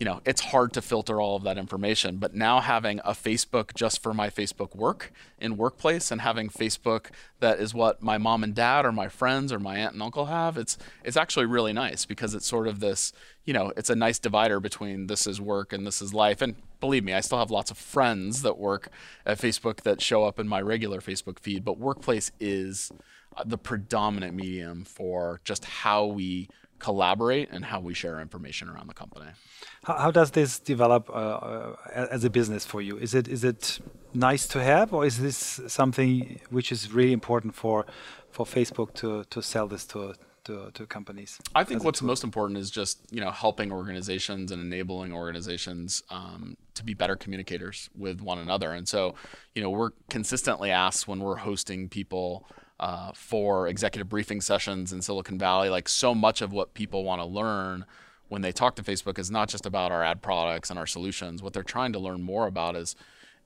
[0.00, 2.16] you know, it's hard to filter all of that information.
[2.16, 7.08] But now having a Facebook just for my Facebook work in workplace and having Facebook
[7.40, 10.26] that is what my mom and dad or my friends or my aunt and uncle
[10.26, 13.12] have, it's it's actually really nice because it's sort of this,
[13.44, 16.40] you know, it's a nice divider between this is work and this is life.
[16.40, 18.88] And believe me, I still have lots of friends that work
[19.26, 22.90] at Facebook that show up in my regular Facebook feed, but workplace is
[23.36, 26.48] uh, the predominant medium for just how we
[26.80, 29.30] collaborate and how we share information around the company.
[29.84, 32.96] How, how does this develop uh, uh, as a business for you?
[32.96, 33.78] Is it is it
[34.14, 37.86] nice to have, or is this something which is really important for
[38.30, 40.14] for Facebook to to sell this to
[40.44, 41.38] to, to companies?
[41.54, 46.56] I think what's most important is just you know helping organizations and enabling organizations um,
[46.74, 48.72] to be better communicators with one another.
[48.72, 49.14] And so
[49.54, 52.46] you know we're consistently asked when we're hosting people
[52.80, 55.68] uh, for executive briefing sessions in Silicon Valley.
[55.68, 57.84] Like so much of what people want to learn
[58.28, 61.42] when they talk to Facebook is not just about our ad products and our solutions.
[61.42, 62.96] What they're trying to learn more about is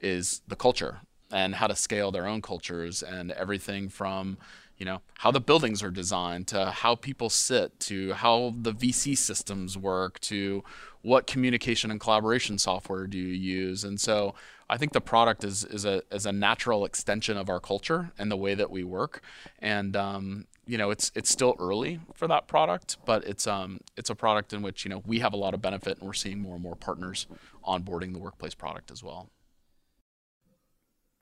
[0.00, 1.00] is the culture
[1.32, 4.38] and how to scale their own cultures and everything from
[4.78, 9.16] you know how the buildings are designed to how people sit to how the VC
[9.16, 10.64] systems work to
[11.02, 13.84] what communication and collaboration software do you use.
[13.84, 14.34] And so
[14.70, 18.30] I think the product is is a is a natural extension of our culture and
[18.30, 19.22] the way that we work.
[19.58, 24.10] And um, you know it's it's still early for that product but it's um it's
[24.10, 26.40] a product in which you know we have a lot of benefit and we're seeing
[26.40, 27.26] more and more partners
[27.66, 29.28] onboarding the workplace product as well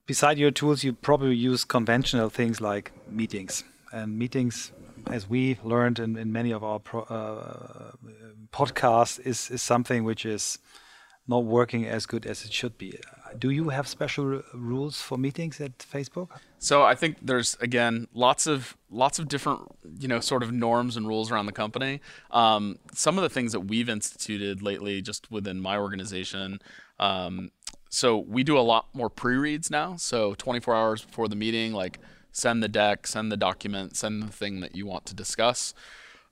[0.07, 3.65] beside your tools, you probably use conventional things like meetings.
[3.93, 4.73] And meetings,
[5.11, 7.93] as we learned in, in many of our pro, uh,
[8.53, 10.59] podcasts, is, is something which is
[11.29, 12.99] not working as good as it should be.
[13.38, 16.29] Do you have special rules for meetings at Facebook?
[16.59, 19.61] So I think there's again lots of lots of different
[19.99, 22.01] you know sort of norms and rules around the company.
[22.31, 26.61] Um, some of the things that we've instituted lately, just within my organization,
[26.99, 27.53] um,
[27.94, 29.96] so we do a lot more pre-reads now.
[29.96, 31.98] So 24 hours before the meeting, like
[32.33, 35.74] send the deck, send the document, send the thing that you want to discuss.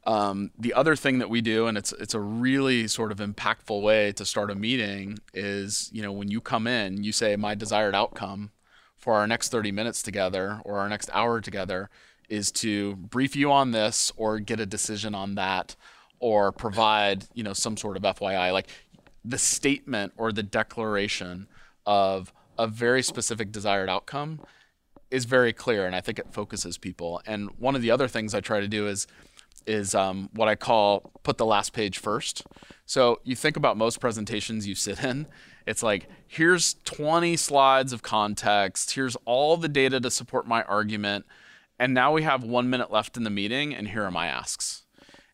[0.06, 3.82] Um, the other thing that we do, and it's it's a really sort of impactful
[3.82, 7.54] way to start a meeting, is you know when you come in, you say my
[7.54, 8.52] desired outcome
[8.96, 11.90] for our next 30 minutes together or our next hour together
[12.30, 15.76] is to brief you on this or get a decision on that
[16.20, 18.50] or provide you know some sort of FYI.
[18.50, 18.68] Like
[19.24, 21.46] the statement or the declaration
[21.86, 24.40] of a very specific desired outcome
[25.10, 27.20] is very clear, and I think it focuses people.
[27.26, 29.06] And one of the other things I try to do is
[29.66, 32.46] is um, what I call put the last page first.
[32.86, 35.26] So you think about most presentations you sit in,
[35.66, 41.26] it's like here's 20 slides of context, here's all the data to support my argument,
[41.78, 44.84] and now we have one minute left in the meeting, and here are my asks.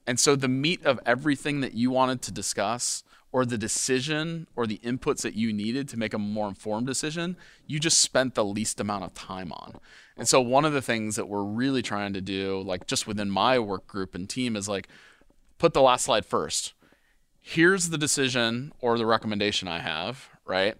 [0.06, 3.02] And so the meat of everything that you wanted to discuss
[3.36, 7.36] or the decision or the inputs that you needed to make a more informed decision,
[7.66, 9.74] you just spent the least amount of time on.
[10.16, 13.28] And so one of the things that we're really trying to do, like just within
[13.28, 14.88] my work group and team, is like
[15.58, 16.72] put the last slide first.
[17.42, 20.74] Here's the decision or the recommendation I have, right?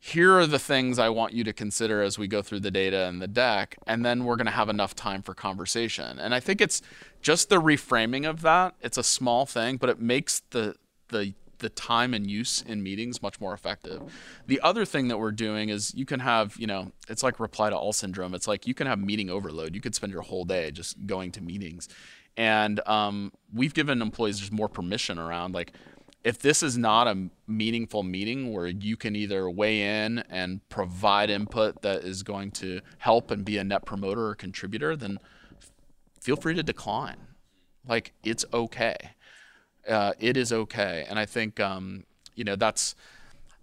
[0.00, 3.04] Here are the things I want you to consider as we go through the data
[3.06, 6.18] and the deck, and then we're going to have enough time for conversation.
[6.18, 6.82] And I think it's
[7.22, 8.74] just the reframing of that.
[8.80, 10.74] It's a small thing, but it makes the
[11.08, 11.34] the
[11.64, 14.02] the time and use in meetings much more effective.
[14.46, 17.70] The other thing that we're doing is you can have, you know, it's like reply
[17.70, 18.34] to all syndrome.
[18.34, 19.74] It's like you can have meeting overload.
[19.74, 21.88] You could spend your whole day just going to meetings.
[22.36, 25.72] And um, we've given employees just more permission around like,
[26.22, 31.30] if this is not a meaningful meeting where you can either weigh in and provide
[31.30, 35.18] input that is going to help and be a net promoter or contributor, then
[36.20, 37.16] feel free to decline.
[37.86, 38.96] Like, it's okay
[39.88, 41.06] uh, it is okay.
[41.08, 42.04] And I think um,
[42.34, 42.94] you know that's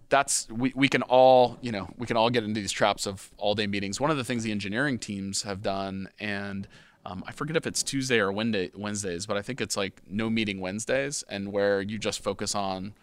[0.08, 3.30] that's we, we can all you know we can all get into these traps of
[3.36, 4.00] all day meetings.
[4.00, 6.68] One of the things the engineering teams have done, and
[7.04, 10.30] um, I forget if it's Tuesday or Wednesday, Wednesdays, but I think it's like no
[10.30, 12.94] meeting Wednesdays, and where you just focus on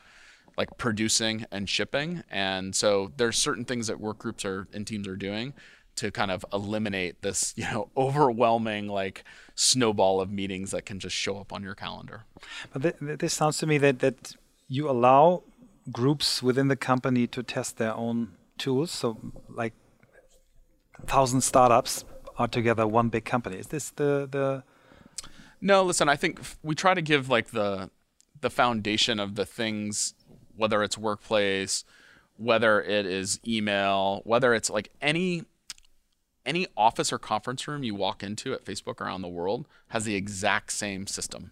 [0.57, 2.23] like producing and shipping.
[2.29, 5.53] And so there's certain things that work groups are and teams are doing
[5.99, 9.23] to kind of eliminate this, you know, overwhelming like
[9.55, 12.23] snowball of meetings that can just show up on your calendar.
[12.73, 14.35] But th this sounds to me that that
[14.67, 15.43] you allow
[15.91, 18.17] groups within the company to test their own
[18.57, 18.91] tools.
[18.91, 19.17] So
[19.49, 19.73] like
[21.05, 22.05] thousand startups
[22.37, 23.57] are together one big company.
[23.57, 24.63] Is this the the?
[25.61, 26.07] No, listen.
[26.07, 27.89] I think we try to give like the
[28.41, 30.13] the foundation of the things,
[30.55, 31.83] whether it's workplace,
[32.37, 35.43] whether it is email, whether it's like any
[36.49, 40.15] any office or conference room you walk into at Facebook around the world has the
[40.15, 41.51] exact same system.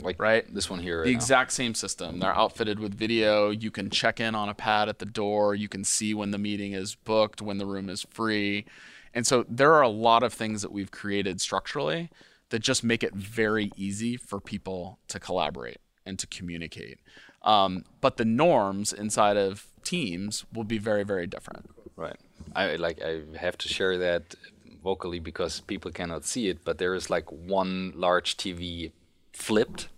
[0.00, 0.98] Like right, this one here.
[0.98, 1.16] Right the now.
[1.16, 2.20] exact same system.
[2.20, 3.50] They're outfitted with video.
[3.50, 5.56] You can check in on a pad at the door.
[5.56, 8.64] You can see when the meeting is booked, when the room is free,
[9.12, 12.08] and so there are a lot of things that we've created structurally
[12.50, 17.00] that just make it very easy for people to collaborate and to communicate.
[17.42, 21.70] Um, but the norms inside of teams will be very, very different.
[21.98, 22.16] Right.
[22.54, 24.36] I like I have to share that
[24.84, 28.92] vocally because people cannot see it, but there is like one large TV
[29.32, 29.88] flipped.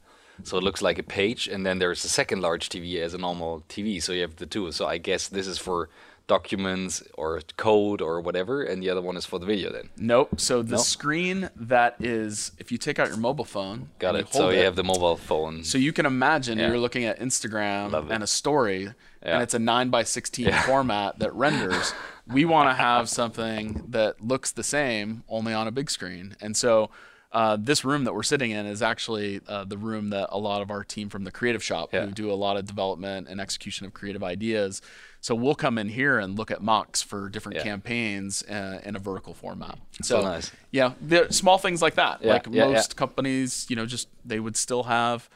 [0.42, 3.18] So it looks like a page, and then there's a second large TV as a
[3.18, 4.02] normal TV.
[4.02, 4.72] So you have the two.
[4.72, 5.90] So I guess this is for
[6.26, 9.90] documents or code or whatever, and the other one is for the video then.
[9.96, 10.40] Nope.
[10.40, 14.32] So the screen that is, if you take out your mobile phone, got it.
[14.32, 15.64] So you have the mobile phone.
[15.64, 16.68] So you can imagine yeah.
[16.68, 18.92] you're looking at Instagram and a story, yeah.
[19.22, 20.62] and it's a nine by sixteen yeah.
[20.62, 21.92] format that renders.
[22.32, 26.36] we want to have something that looks the same only on a big screen.
[26.40, 26.90] And so
[27.32, 30.62] uh, this room that we're sitting in is actually uh, the room that a lot
[30.62, 32.04] of our team from the creative shop yeah.
[32.04, 34.82] who do a lot of development and execution of creative ideas.
[35.20, 37.64] So we'll come in here and look at mocks for different yeah.
[37.64, 39.78] campaigns uh, in a vertical format.
[40.02, 40.50] So, so nice.
[40.72, 40.94] Yeah,
[41.30, 42.22] small things like that.
[42.22, 42.32] Yeah.
[42.32, 45.28] Like most companies, you know, just they would still have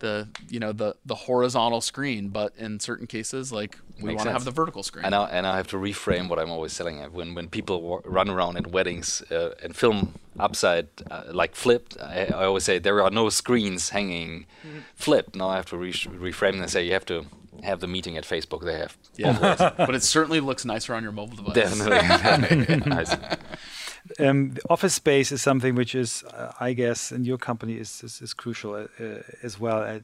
[0.00, 4.32] the you know the the horizontal screen, but in certain cases, like we want to
[4.32, 5.04] have the vertical screen.
[5.04, 6.98] And I and I have to reframe what I'm always selling.
[7.12, 12.26] When when people run around in weddings uh, and film upside uh, like flipped, I,
[12.26, 14.78] I, always say there are no screens hanging mm-hmm.
[14.94, 15.36] flipped.
[15.36, 17.26] Now I have to re- reframe and say you have to
[17.62, 18.64] have the meeting at Facebook.
[18.64, 21.54] They have yeah, but it certainly looks nicer on your mobile device.
[21.54, 23.14] Definitely, nice.
[24.18, 28.02] Um, the office space is something which is, uh, I guess, in your company is
[28.02, 28.86] is, is crucial uh,
[29.42, 29.82] as well.
[29.82, 30.00] Uh,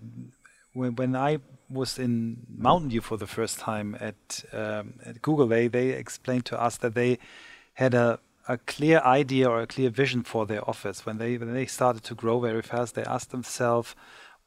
[0.72, 1.38] when when I
[1.68, 6.44] was in Mountain View for the first time at, um, at Google, they they explained
[6.47, 7.18] to us that they
[7.74, 8.18] had a
[8.49, 12.05] a clear idea or a clear vision for their office when they when they started
[12.05, 12.94] to grow very fast.
[12.94, 13.94] They asked themselves,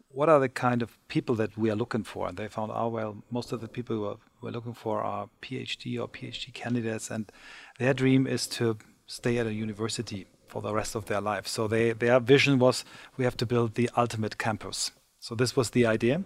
[0.09, 2.87] "What are the kind of people that we are looking for?" And they found, "Oh
[2.87, 7.31] well, most of the people we're, we're looking for are PhD or PhD candidates, and
[7.77, 8.77] their dream is to
[9.09, 11.47] stay at a university for the rest of their life.
[11.47, 12.85] So they, their vision was
[13.17, 14.91] we have to build the ultimate campus.
[15.19, 16.23] So this was the idea.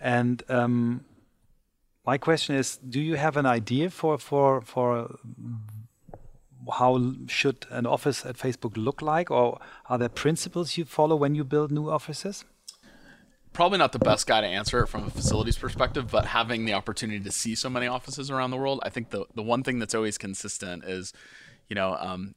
[0.00, 1.04] And um,
[2.06, 5.16] my question is, do you have an idea for for for
[6.78, 9.58] how should an office at Facebook look like, or
[9.88, 12.44] are there principles you follow when you build new offices?
[13.52, 16.74] Probably not the best guy to answer it from a facilities perspective, but having the
[16.74, 19.78] opportunity to see so many offices around the world, I think the the one thing
[19.78, 21.12] that's always consistent is
[21.68, 22.34] you know, um,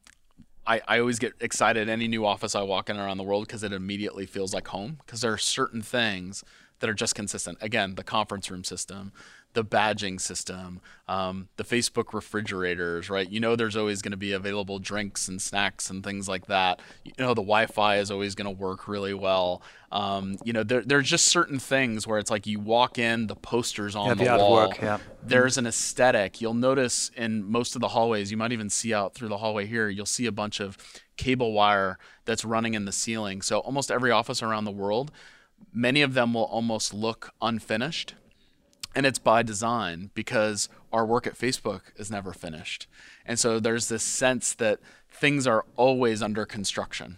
[0.65, 3.63] I, I always get excited any new office I walk in around the world because
[3.63, 6.43] it immediately feels like home because there are certain things
[6.79, 7.57] that are just consistent.
[7.61, 9.11] Again, the conference room system,
[9.57, 13.27] the badging system, um, the Facebook refrigerators, right?
[13.27, 16.79] You know, there's always going to be available drinks and snacks and things like that.
[17.03, 19.63] You know, the Wi-Fi is always going to work really well.
[19.91, 23.35] Um, you know, there, there's just certain things where it's like you walk in, the
[23.35, 24.71] posters on yeah, the, wall.
[24.79, 24.99] yeah.
[25.23, 26.39] There's an aesthetic.
[26.39, 29.65] You'll notice in most of the hallways, you might even see out through the hallway
[29.65, 30.77] here, you'll see a bunch of
[31.15, 33.41] cable wire that's running in the ceiling.
[33.41, 35.11] So almost every office around the world,
[35.73, 38.13] many of them will almost look unfinished
[38.95, 42.87] and it's by design because our work at Facebook is never finished.
[43.25, 44.79] And so there's this sense that
[45.09, 47.17] things are always under construction,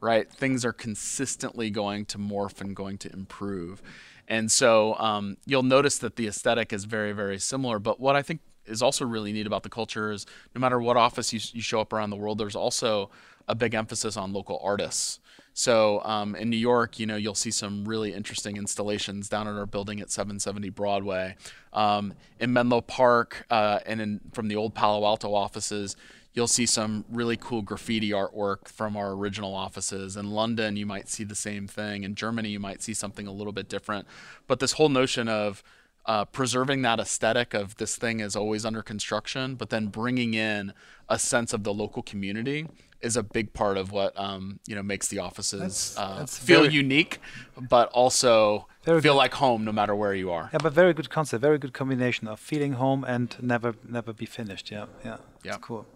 [0.00, 0.30] right?
[0.30, 3.82] Things are consistently going to morph and going to improve.
[4.26, 7.78] And so um, you'll notice that the aesthetic is very, very similar.
[7.78, 10.96] But what I think is also really neat about the culture is no matter what
[10.96, 13.10] office you, you show up around the world, there's also
[13.48, 15.19] a big emphasis on local artists.
[15.54, 19.54] So um, in New York, you know, you'll see some really interesting installations down at
[19.54, 21.36] our building at 770 Broadway.
[21.72, 25.96] Um, in Menlo Park uh, and in, from the old Palo Alto offices,
[26.32, 30.16] you'll see some really cool graffiti artwork from our original offices.
[30.16, 32.04] In London, you might see the same thing.
[32.04, 34.06] In Germany, you might see something a little bit different.
[34.46, 35.62] But this whole notion of
[36.06, 40.72] uh, preserving that aesthetic of this thing is always under construction, but then bringing in
[41.08, 42.66] a sense of the local community
[43.00, 46.38] is a big part of what um, you know makes the offices that's, uh, that's
[46.38, 47.20] feel very, unique,
[47.68, 49.12] but also feel good.
[49.12, 50.50] like home no matter where you are.
[50.52, 54.26] Yeah, but very good concept, very good combination of feeling home and never never be
[54.26, 54.70] finished.
[54.70, 55.56] Yeah, yeah, yeah.
[55.60, 55.86] cool.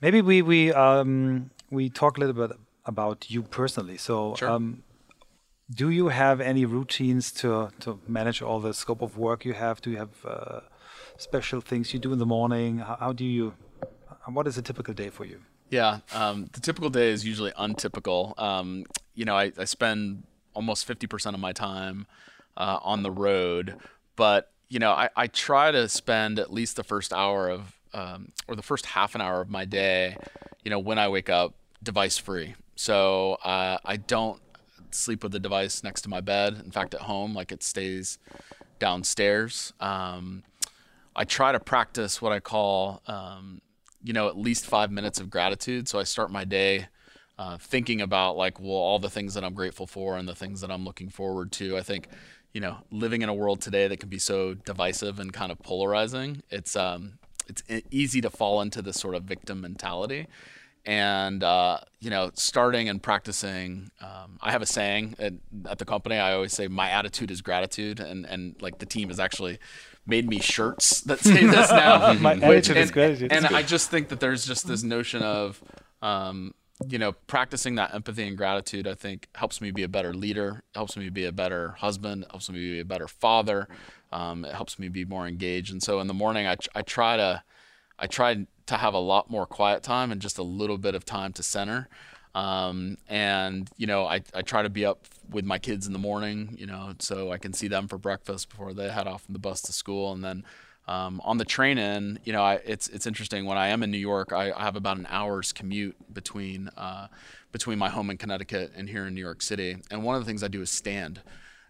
[0.00, 2.56] Maybe we we um, we talk a little bit
[2.86, 3.98] about you personally.
[3.98, 4.50] So, sure.
[4.50, 4.82] um,
[5.70, 9.80] do you have any routines to to manage all the scope of work you have?
[9.80, 10.60] Do you have uh,
[11.16, 12.78] special things you do in the morning?
[12.78, 13.54] How, how do you?
[14.26, 15.40] What is a typical day for you?
[15.70, 18.34] Yeah, um, the typical day is usually untypical.
[18.38, 20.22] Um, you know, I, I, spend
[20.54, 22.06] almost 50% of my time
[22.56, 23.76] uh, on the road,
[24.14, 28.32] but you know, I, I, try to spend at least the first hour of, um,
[28.46, 30.16] or the first half an hour of my day,
[30.64, 32.54] you know, when I wake up, device free.
[32.76, 34.40] So uh, I don't
[34.96, 36.60] sleep with the device next to my bed.
[36.64, 38.18] In fact, at home, like it stays
[38.78, 39.72] downstairs.
[39.80, 40.42] Um,
[41.14, 43.60] I try to practice what I call um,
[44.06, 45.88] you know, at least five minutes of gratitude.
[45.88, 46.86] So I start my day
[47.38, 50.60] uh, thinking about like, well, all the things that I'm grateful for and the things
[50.60, 51.76] that I'm looking forward to.
[51.76, 52.06] I think,
[52.52, 55.58] you know, living in a world today that can be so divisive and kind of
[55.58, 57.18] polarizing, it's um,
[57.48, 60.28] it's easy to fall into this sort of victim mentality.
[60.86, 65.32] And uh, you know, starting and practicing, um, I have a saying at,
[65.68, 66.16] at the company.
[66.16, 69.58] I always say, "My attitude is gratitude," and and like the team has actually
[70.06, 72.12] made me shirts that say this now.
[72.20, 75.62] My which, and, and, and I just think that there's just this notion of,
[76.02, 76.54] um,
[76.88, 78.86] you know, practicing that empathy and gratitude.
[78.86, 82.48] I think helps me be a better leader, helps me be a better husband, helps
[82.50, 83.68] me be a better father.
[84.12, 85.72] Um, it helps me be more engaged.
[85.72, 87.42] And so in the morning, I, I try to,
[87.98, 91.04] I try to have a lot more quiet time and just a little bit of
[91.04, 91.88] time to center.
[92.34, 95.98] Um, and you know, I, I try to be up with my kids in the
[95.98, 99.32] morning, you know, so I can see them for breakfast before they head off on
[99.32, 100.12] the bus to school.
[100.12, 100.44] And then
[100.86, 103.46] um, on the train in, you know, I, it's it's interesting.
[103.46, 107.08] When I am in New York, I, I have about an hour's commute between uh,
[107.52, 109.78] between my home in Connecticut and here in New York City.
[109.90, 111.22] And one of the things I do is stand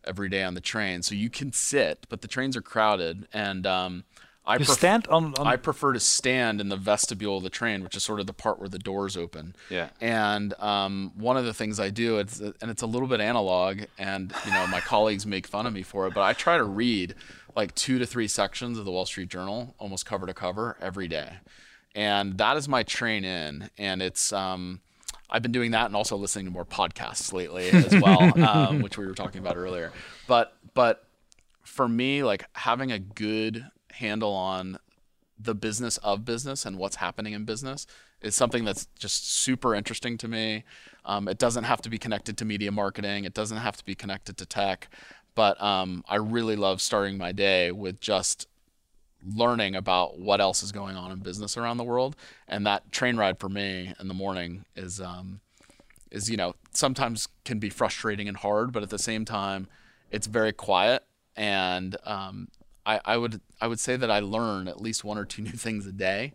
[0.05, 1.03] every day on the train.
[1.03, 4.05] So you can sit, but the trains are crowded, and um,
[4.47, 7.83] I pref- stand on, on, I prefer to stand in the vestibule of the train,
[7.83, 9.57] which is sort of the part where the doors open.
[9.71, 9.89] Yeah.
[10.01, 13.83] And um, one of the things I do, it's and it's a little bit analog,
[13.99, 16.65] and you know my colleagues make fun of me for it, but I try to
[16.65, 17.15] read
[17.57, 21.09] like two to three sections of the Wall Street Journal, almost cover to cover, every
[21.09, 21.39] day,
[21.95, 24.33] and that is my train in, and it's.
[24.33, 24.81] Um,
[25.29, 28.97] I've been doing that and also listening to more podcasts lately as well, um, which
[28.97, 29.93] we were talking about earlier.
[30.29, 31.05] But but
[31.65, 33.67] for me, like having a good
[33.97, 34.79] handle on
[35.39, 37.87] the business of business and what's happening in business
[38.23, 40.65] is something that's just super interesting to me.
[41.05, 43.25] Um, it doesn't have to be connected to media marketing.
[43.25, 44.89] It doesn't have to be connected to tech,
[45.35, 48.49] but um, I really love starting my day with just
[49.35, 52.17] learning about what else is going on in business around the world.
[52.49, 55.41] And that train ride for me in the morning is, um,
[56.11, 59.69] is you know, sometimes can be frustrating and hard, but at the same time,
[60.11, 61.05] it's very quiet
[61.37, 62.49] and um,
[62.87, 65.51] I, I would I would say that I learn at least one or two new
[65.51, 66.33] things a day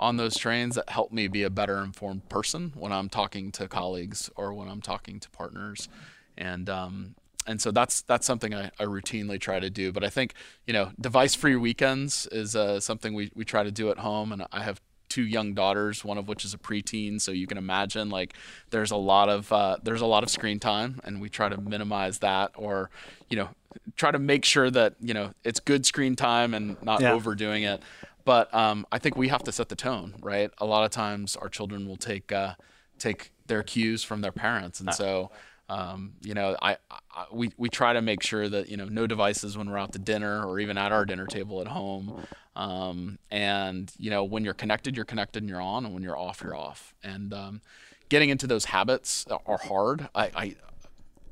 [0.00, 3.68] on those trains that help me be a better informed person when I'm talking to
[3.68, 5.88] colleagues or when I'm talking to partners,
[6.36, 7.14] and um,
[7.46, 9.92] and so that's that's something I, I, routinely try to do.
[9.92, 10.34] But I think
[10.66, 14.32] you know device free weekends is uh, something we, we try to do at home,
[14.32, 17.58] and I have two young daughters, one of which is a preteen, so you can
[17.58, 18.34] imagine like
[18.70, 21.60] there's a lot of uh, there's a lot of screen time, and we try to
[21.60, 22.90] minimize that, or
[23.28, 23.50] you know,
[23.96, 27.12] try to make sure that you know it's good screen time and not yeah.
[27.12, 27.82] overdoing it.
[28.24, 30.50] But um, I think we have to set the tone, right?
[30.58, 32.54] A lot of times our children will take uh,
[32.98, 35.30] take their cues from their parents, and so.
[35.68, 39.06] Um, you know, I, I, we we try to make sure that you know no
[39.06, 42.26] devices when we're out to dinner or even at our dinner table at home.
[42.54, 46.18] Um, and you know, when you're connected, you're connected and you're on, and when you're
[46.18, 46.94] off, you're off.
[47.02, 47.60] And um,
[48.10, 50.08] getting into those habits are hard.
[50.14, 50.56] I, I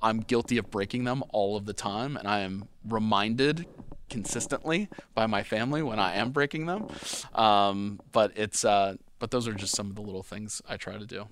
[0.03, 3.67] I'm guilty of breaking them all of the time, and I am reminded
[4.09, 6.89] consistently by my family when I am breaking them.
[7.35, 10.99] Um, but it's uh, but those are just some of the little things I try
[10.99, 11.29] to do.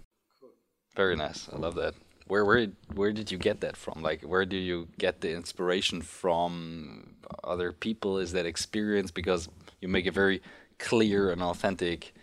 [0.94, 1.48] Very nice.
[1.52, 1.94] I love that.
[2.26, 4.02] Where where where did you get that from?
[4.02, 7.14] Like where do you get the inspiration from?
[7.44, 8.18] Other people?
[8.18, 9.10] Is that experience?
[9.10, 9.48] Because
[9.80, 10.42] you make a very
[10.78, 12.14] clear and authentic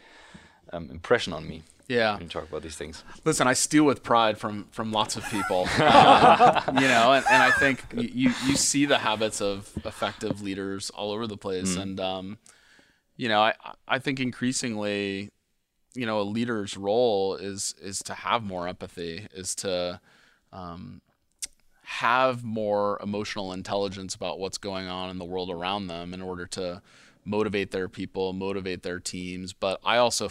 [0.72, 1.64] um, impression on me.
[1.88, 3.04] Yeah, talk about these things.
[3.26, 7.44] Listen, I steal with pride from from lots of people, uh, you know, and, and
[7.44, 11.82] I think you you see the habits of effective leaders all over the place, mm.
[11.82, 12.38] and um,
[13.18, 13.54] you know, I
[13.88, 15.30] I think increasingly,
[15.94, 20.02] you know, a leader's role is is to have more empathy, is to
[20.52, 21.02] um,
[21.84, 26.48] have more emotional intelligence about what's going on in the world around them in order
[26.48, 26.82] to
[27.24, 29.54] motivate their people, motivate their teams.
[29.54, 30.30] But I also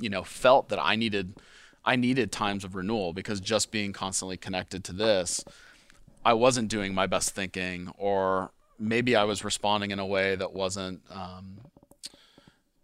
[0.00, 1.34] you know felt that I needed
[1.84, 5.44] I needed times of renewal because just being constantly connected to this,
[6.24, 10.52] I wasn't doing my best thinking, or maybe I was responding in a way that
[10.52, 11.60] wasn't um,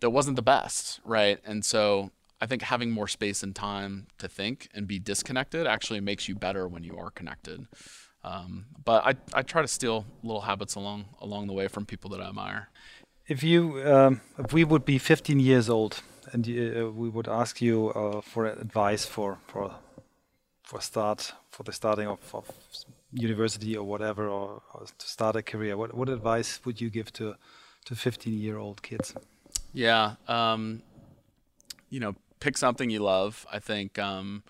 [0.00, 1.38] that wasn't the best, right?
[1.44, 2.10] And so
[2.40, 6.34] I think having more space and time to think and be disconnected actually makes you
[6.34, 7.66] better when you are connected.
[8.22, 12.10] Um, but I, I try to steal little habits along along the way from people
[12.10, 12.70] that I admire.
[13.26, 16.02] If you um, if we would be 15 years old
[16.32, 19.74] and uh, we would ask you uh, for advice for for
[20.62, 22.50] for start for the starting of, of
[23.12, 25.76] university or whatever, or, or, to start a career.
[25.76, 27.34] What what advice would you give to
[27.84, 29.14] to 15 year old kids?
[29.72, 30.82] Yeah, um,
[31.90, 33.46] you know, pick something you love.
[33.52, 33.98] I think.
[33.98, 34.42] Um,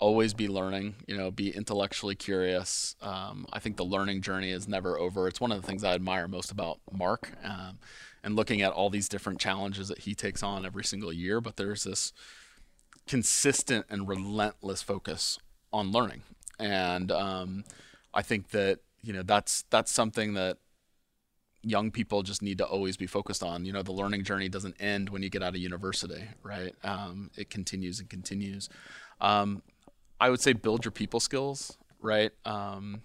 [0.00, 4.66] always be learning you know be intellectually curious um, i think the learning journey is
[4.66, 7.78] never over it's one of the things i admire most about mark um,
[8.24, 11.40] and looking at all these different challenges that he takes on every single year.
[11.40, 12.12] But there's this
[13.06, 15.38] consistent and relentless focus
[15.72, 16.22] on learning,
[16.58, 17.64] and um,
[18.12, 20.58] I think that you know that's that's something that
[21.62, 23.64] young people just need to always be focused on.
[23.64, 26.74] You know, the learning journey doesn't end when you get out of university, right?
[26.82, 28.68] Um, it continues and continues.
[29.20, 29.62] Um,
[30.20, 32.32] I would say build your people skills, right?
[32.44, 33.02] Um,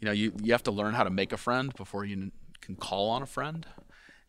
[0.00, 2.30] you know, you, you have to learn how to make a friend before you
[2.60, 3.66] can call on a friend.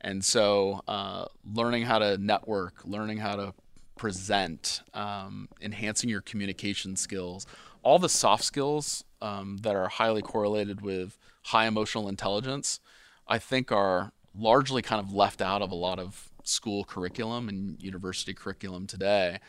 [0.04, 3.54] And so, uh, learning how to network, learning how to
[3.96, 7.48] present, um, enhancing your communication skills,
[7.84, 12.80] all the soft skills um, that are highly correlated with high emotional intelligence,
[13.28, 17.82] I think are largely kind of left out of a lot of school curriculum and
[17.82, 19.40] university curriculum today.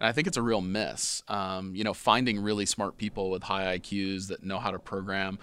[0.00, 1.22] And I think it's a real miss.
[1.28, 5.38] Um, you know, finding really smart people with high IQs that know how to program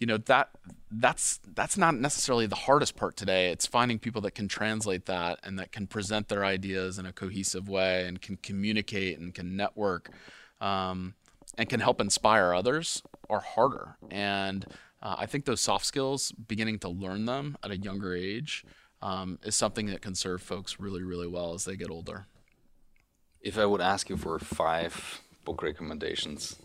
[0.00, 0.50] you know that
[0.90, 3.50] that's that's not necessarily the hardest part today.
[3.50, 7.12] It's finding people that can translate that and that can present their ideas in a
[7.12, 10.10] cohesive way and can communicate and can network
[10.60, 11.14] um,
[11.58, 13.96] and can help inspire others are harder.
[14.10, 14.66] And
[15.02, 18.64] uh, i think those soft skills beginning to learn them at a younger age
[19.02, 22.26] um, is something that can serve folks really really well as they get older.
[23.40, 26.56] If i would ask you for five book recommendations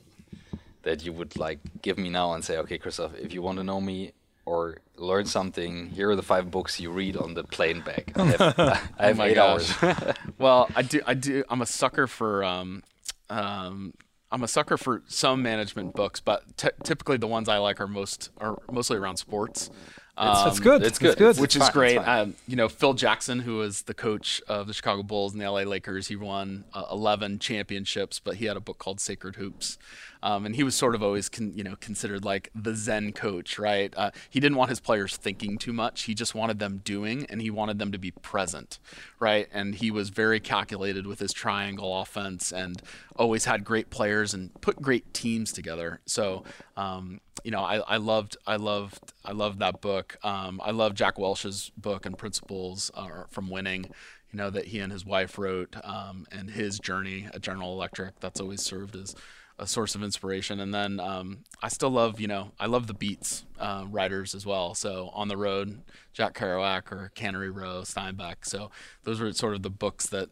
[0.84, 3.64] that you would like give me now and say, okay, Christoph, if you want to
[3.64, 4.14] know me
[4.46, 8.12] or learn something, here are the five books you read on the plane back.
[8.16, 8.42] I have,
[8.98, 9.84] I have oh eight gosh.
[9.84, 10.16] hours.
[10.38, 11.02] well, I do.
[11.06, 11.44] I do.
[11.50, 12.44] I'm a sucker for.
[12.44, 12.84] Um,
[13.30, 13.94] um,
[14.34, 18.30] I'm a sucker for some management books, but typically the ones I like are most
[18.38, 19.70] are mostly around sports.
[20.18, 20.84] Um, it's, good.
[20.84, 21.18] It's good.
[21.18, 21.38] good.
[21.38, 21.72] Which it's is fine.
[21.72, 21.98] great.
[21.98, 25.50] Um, you know, Phil Jackson, who was the coach of the Chicago Bulls and the
[25.50, 29.78] LA Lakers, he won uh, 11 championships, but he had a book called Sacred Hoops.
[30.24, 33.58] Um, and he was sort of always, con- you know, considered like the Zen coach,
[33.58, 33.94] right?
[33.98, 36.04] Uh, he didn't want his players thinking too much.
[36.04, 38.80] He just wanted them doing, and he wanted them to be present,
[39.20, 39.48] right?
[39.52, 42.82] And he was very calculated with his triangle offense, and
[43.16, 46.02] always had great players and put great teams together.
[46.06, 46.44] So,
[46.78, 50.18] um, you know, I, I loved, I loved, I loved that book.
[50.24, 53.88] Um, I love Jack Welch's book and Principles uh, from Winning
[54.32, 58.20] you know that he and his wife wrote um, and his journey at general electric
[58.20, 59.16] that's always served as
[59.62, 60.60] a source of inspiration.
[60.60, 64.44] And then um, I still love, you know, I love the Beats uh, writers as
[64.44, 64.74] well.
[64.74, 65.84] So On the Road,
[66.14, 68.38] Jack Kerouac or Cannery Row, Steinbeck.
[68.42, 68.72] So
[69.04, 70.30] those were sort of the books that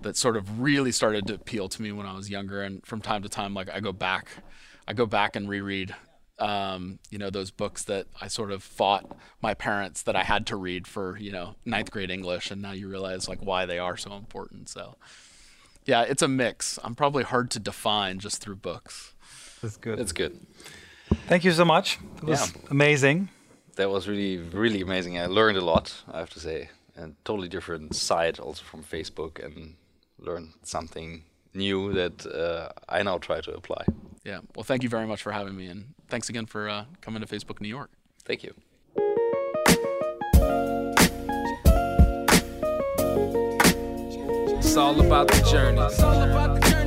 [0.00, 2.62] that sort of really started to appeal to me when I was younger.
[2.62, 4.28] And from time to time, like I go back,
[4.88, 5.94] I go back and reread
[6.38, 10.46] um, you know, those books that I sort of fought my parents that I had
[10.48, 12.50] to read for, you know, ninth grade English.
[12.50, 14.68] And now you realize like why they are so important.
[14.68, 14.96] So
[15.84, 16.78] yeah, it's a mix.
[16.82, 19.14] I'm probably hard to define just through books.
[19.62, 19.98] That's good.
[19.98, 20.46] That's good.
[21.26, 21.98] Thank you so much.
[22.18, 22.62] It was yeah.
[22.70, 23.28] amazing.
[23.76, 25.18] That was really, really amazing.
[25.18, 26.70] I learned a lot, I have to say.
[26.96, 29.74] And totally different side also from Facebook and
[30.18, 33.84] learned something new that uh, I now try to apply.
[34.24, 34.40] Yeah.
[34.54, 35.66] Well, thank you very much for having me.
[35.66, 37.90] And thanks again for uh, coming to Facebook New York.
[38.24, 38.54] Thank you.
[44.76, 46.83] All about the journey.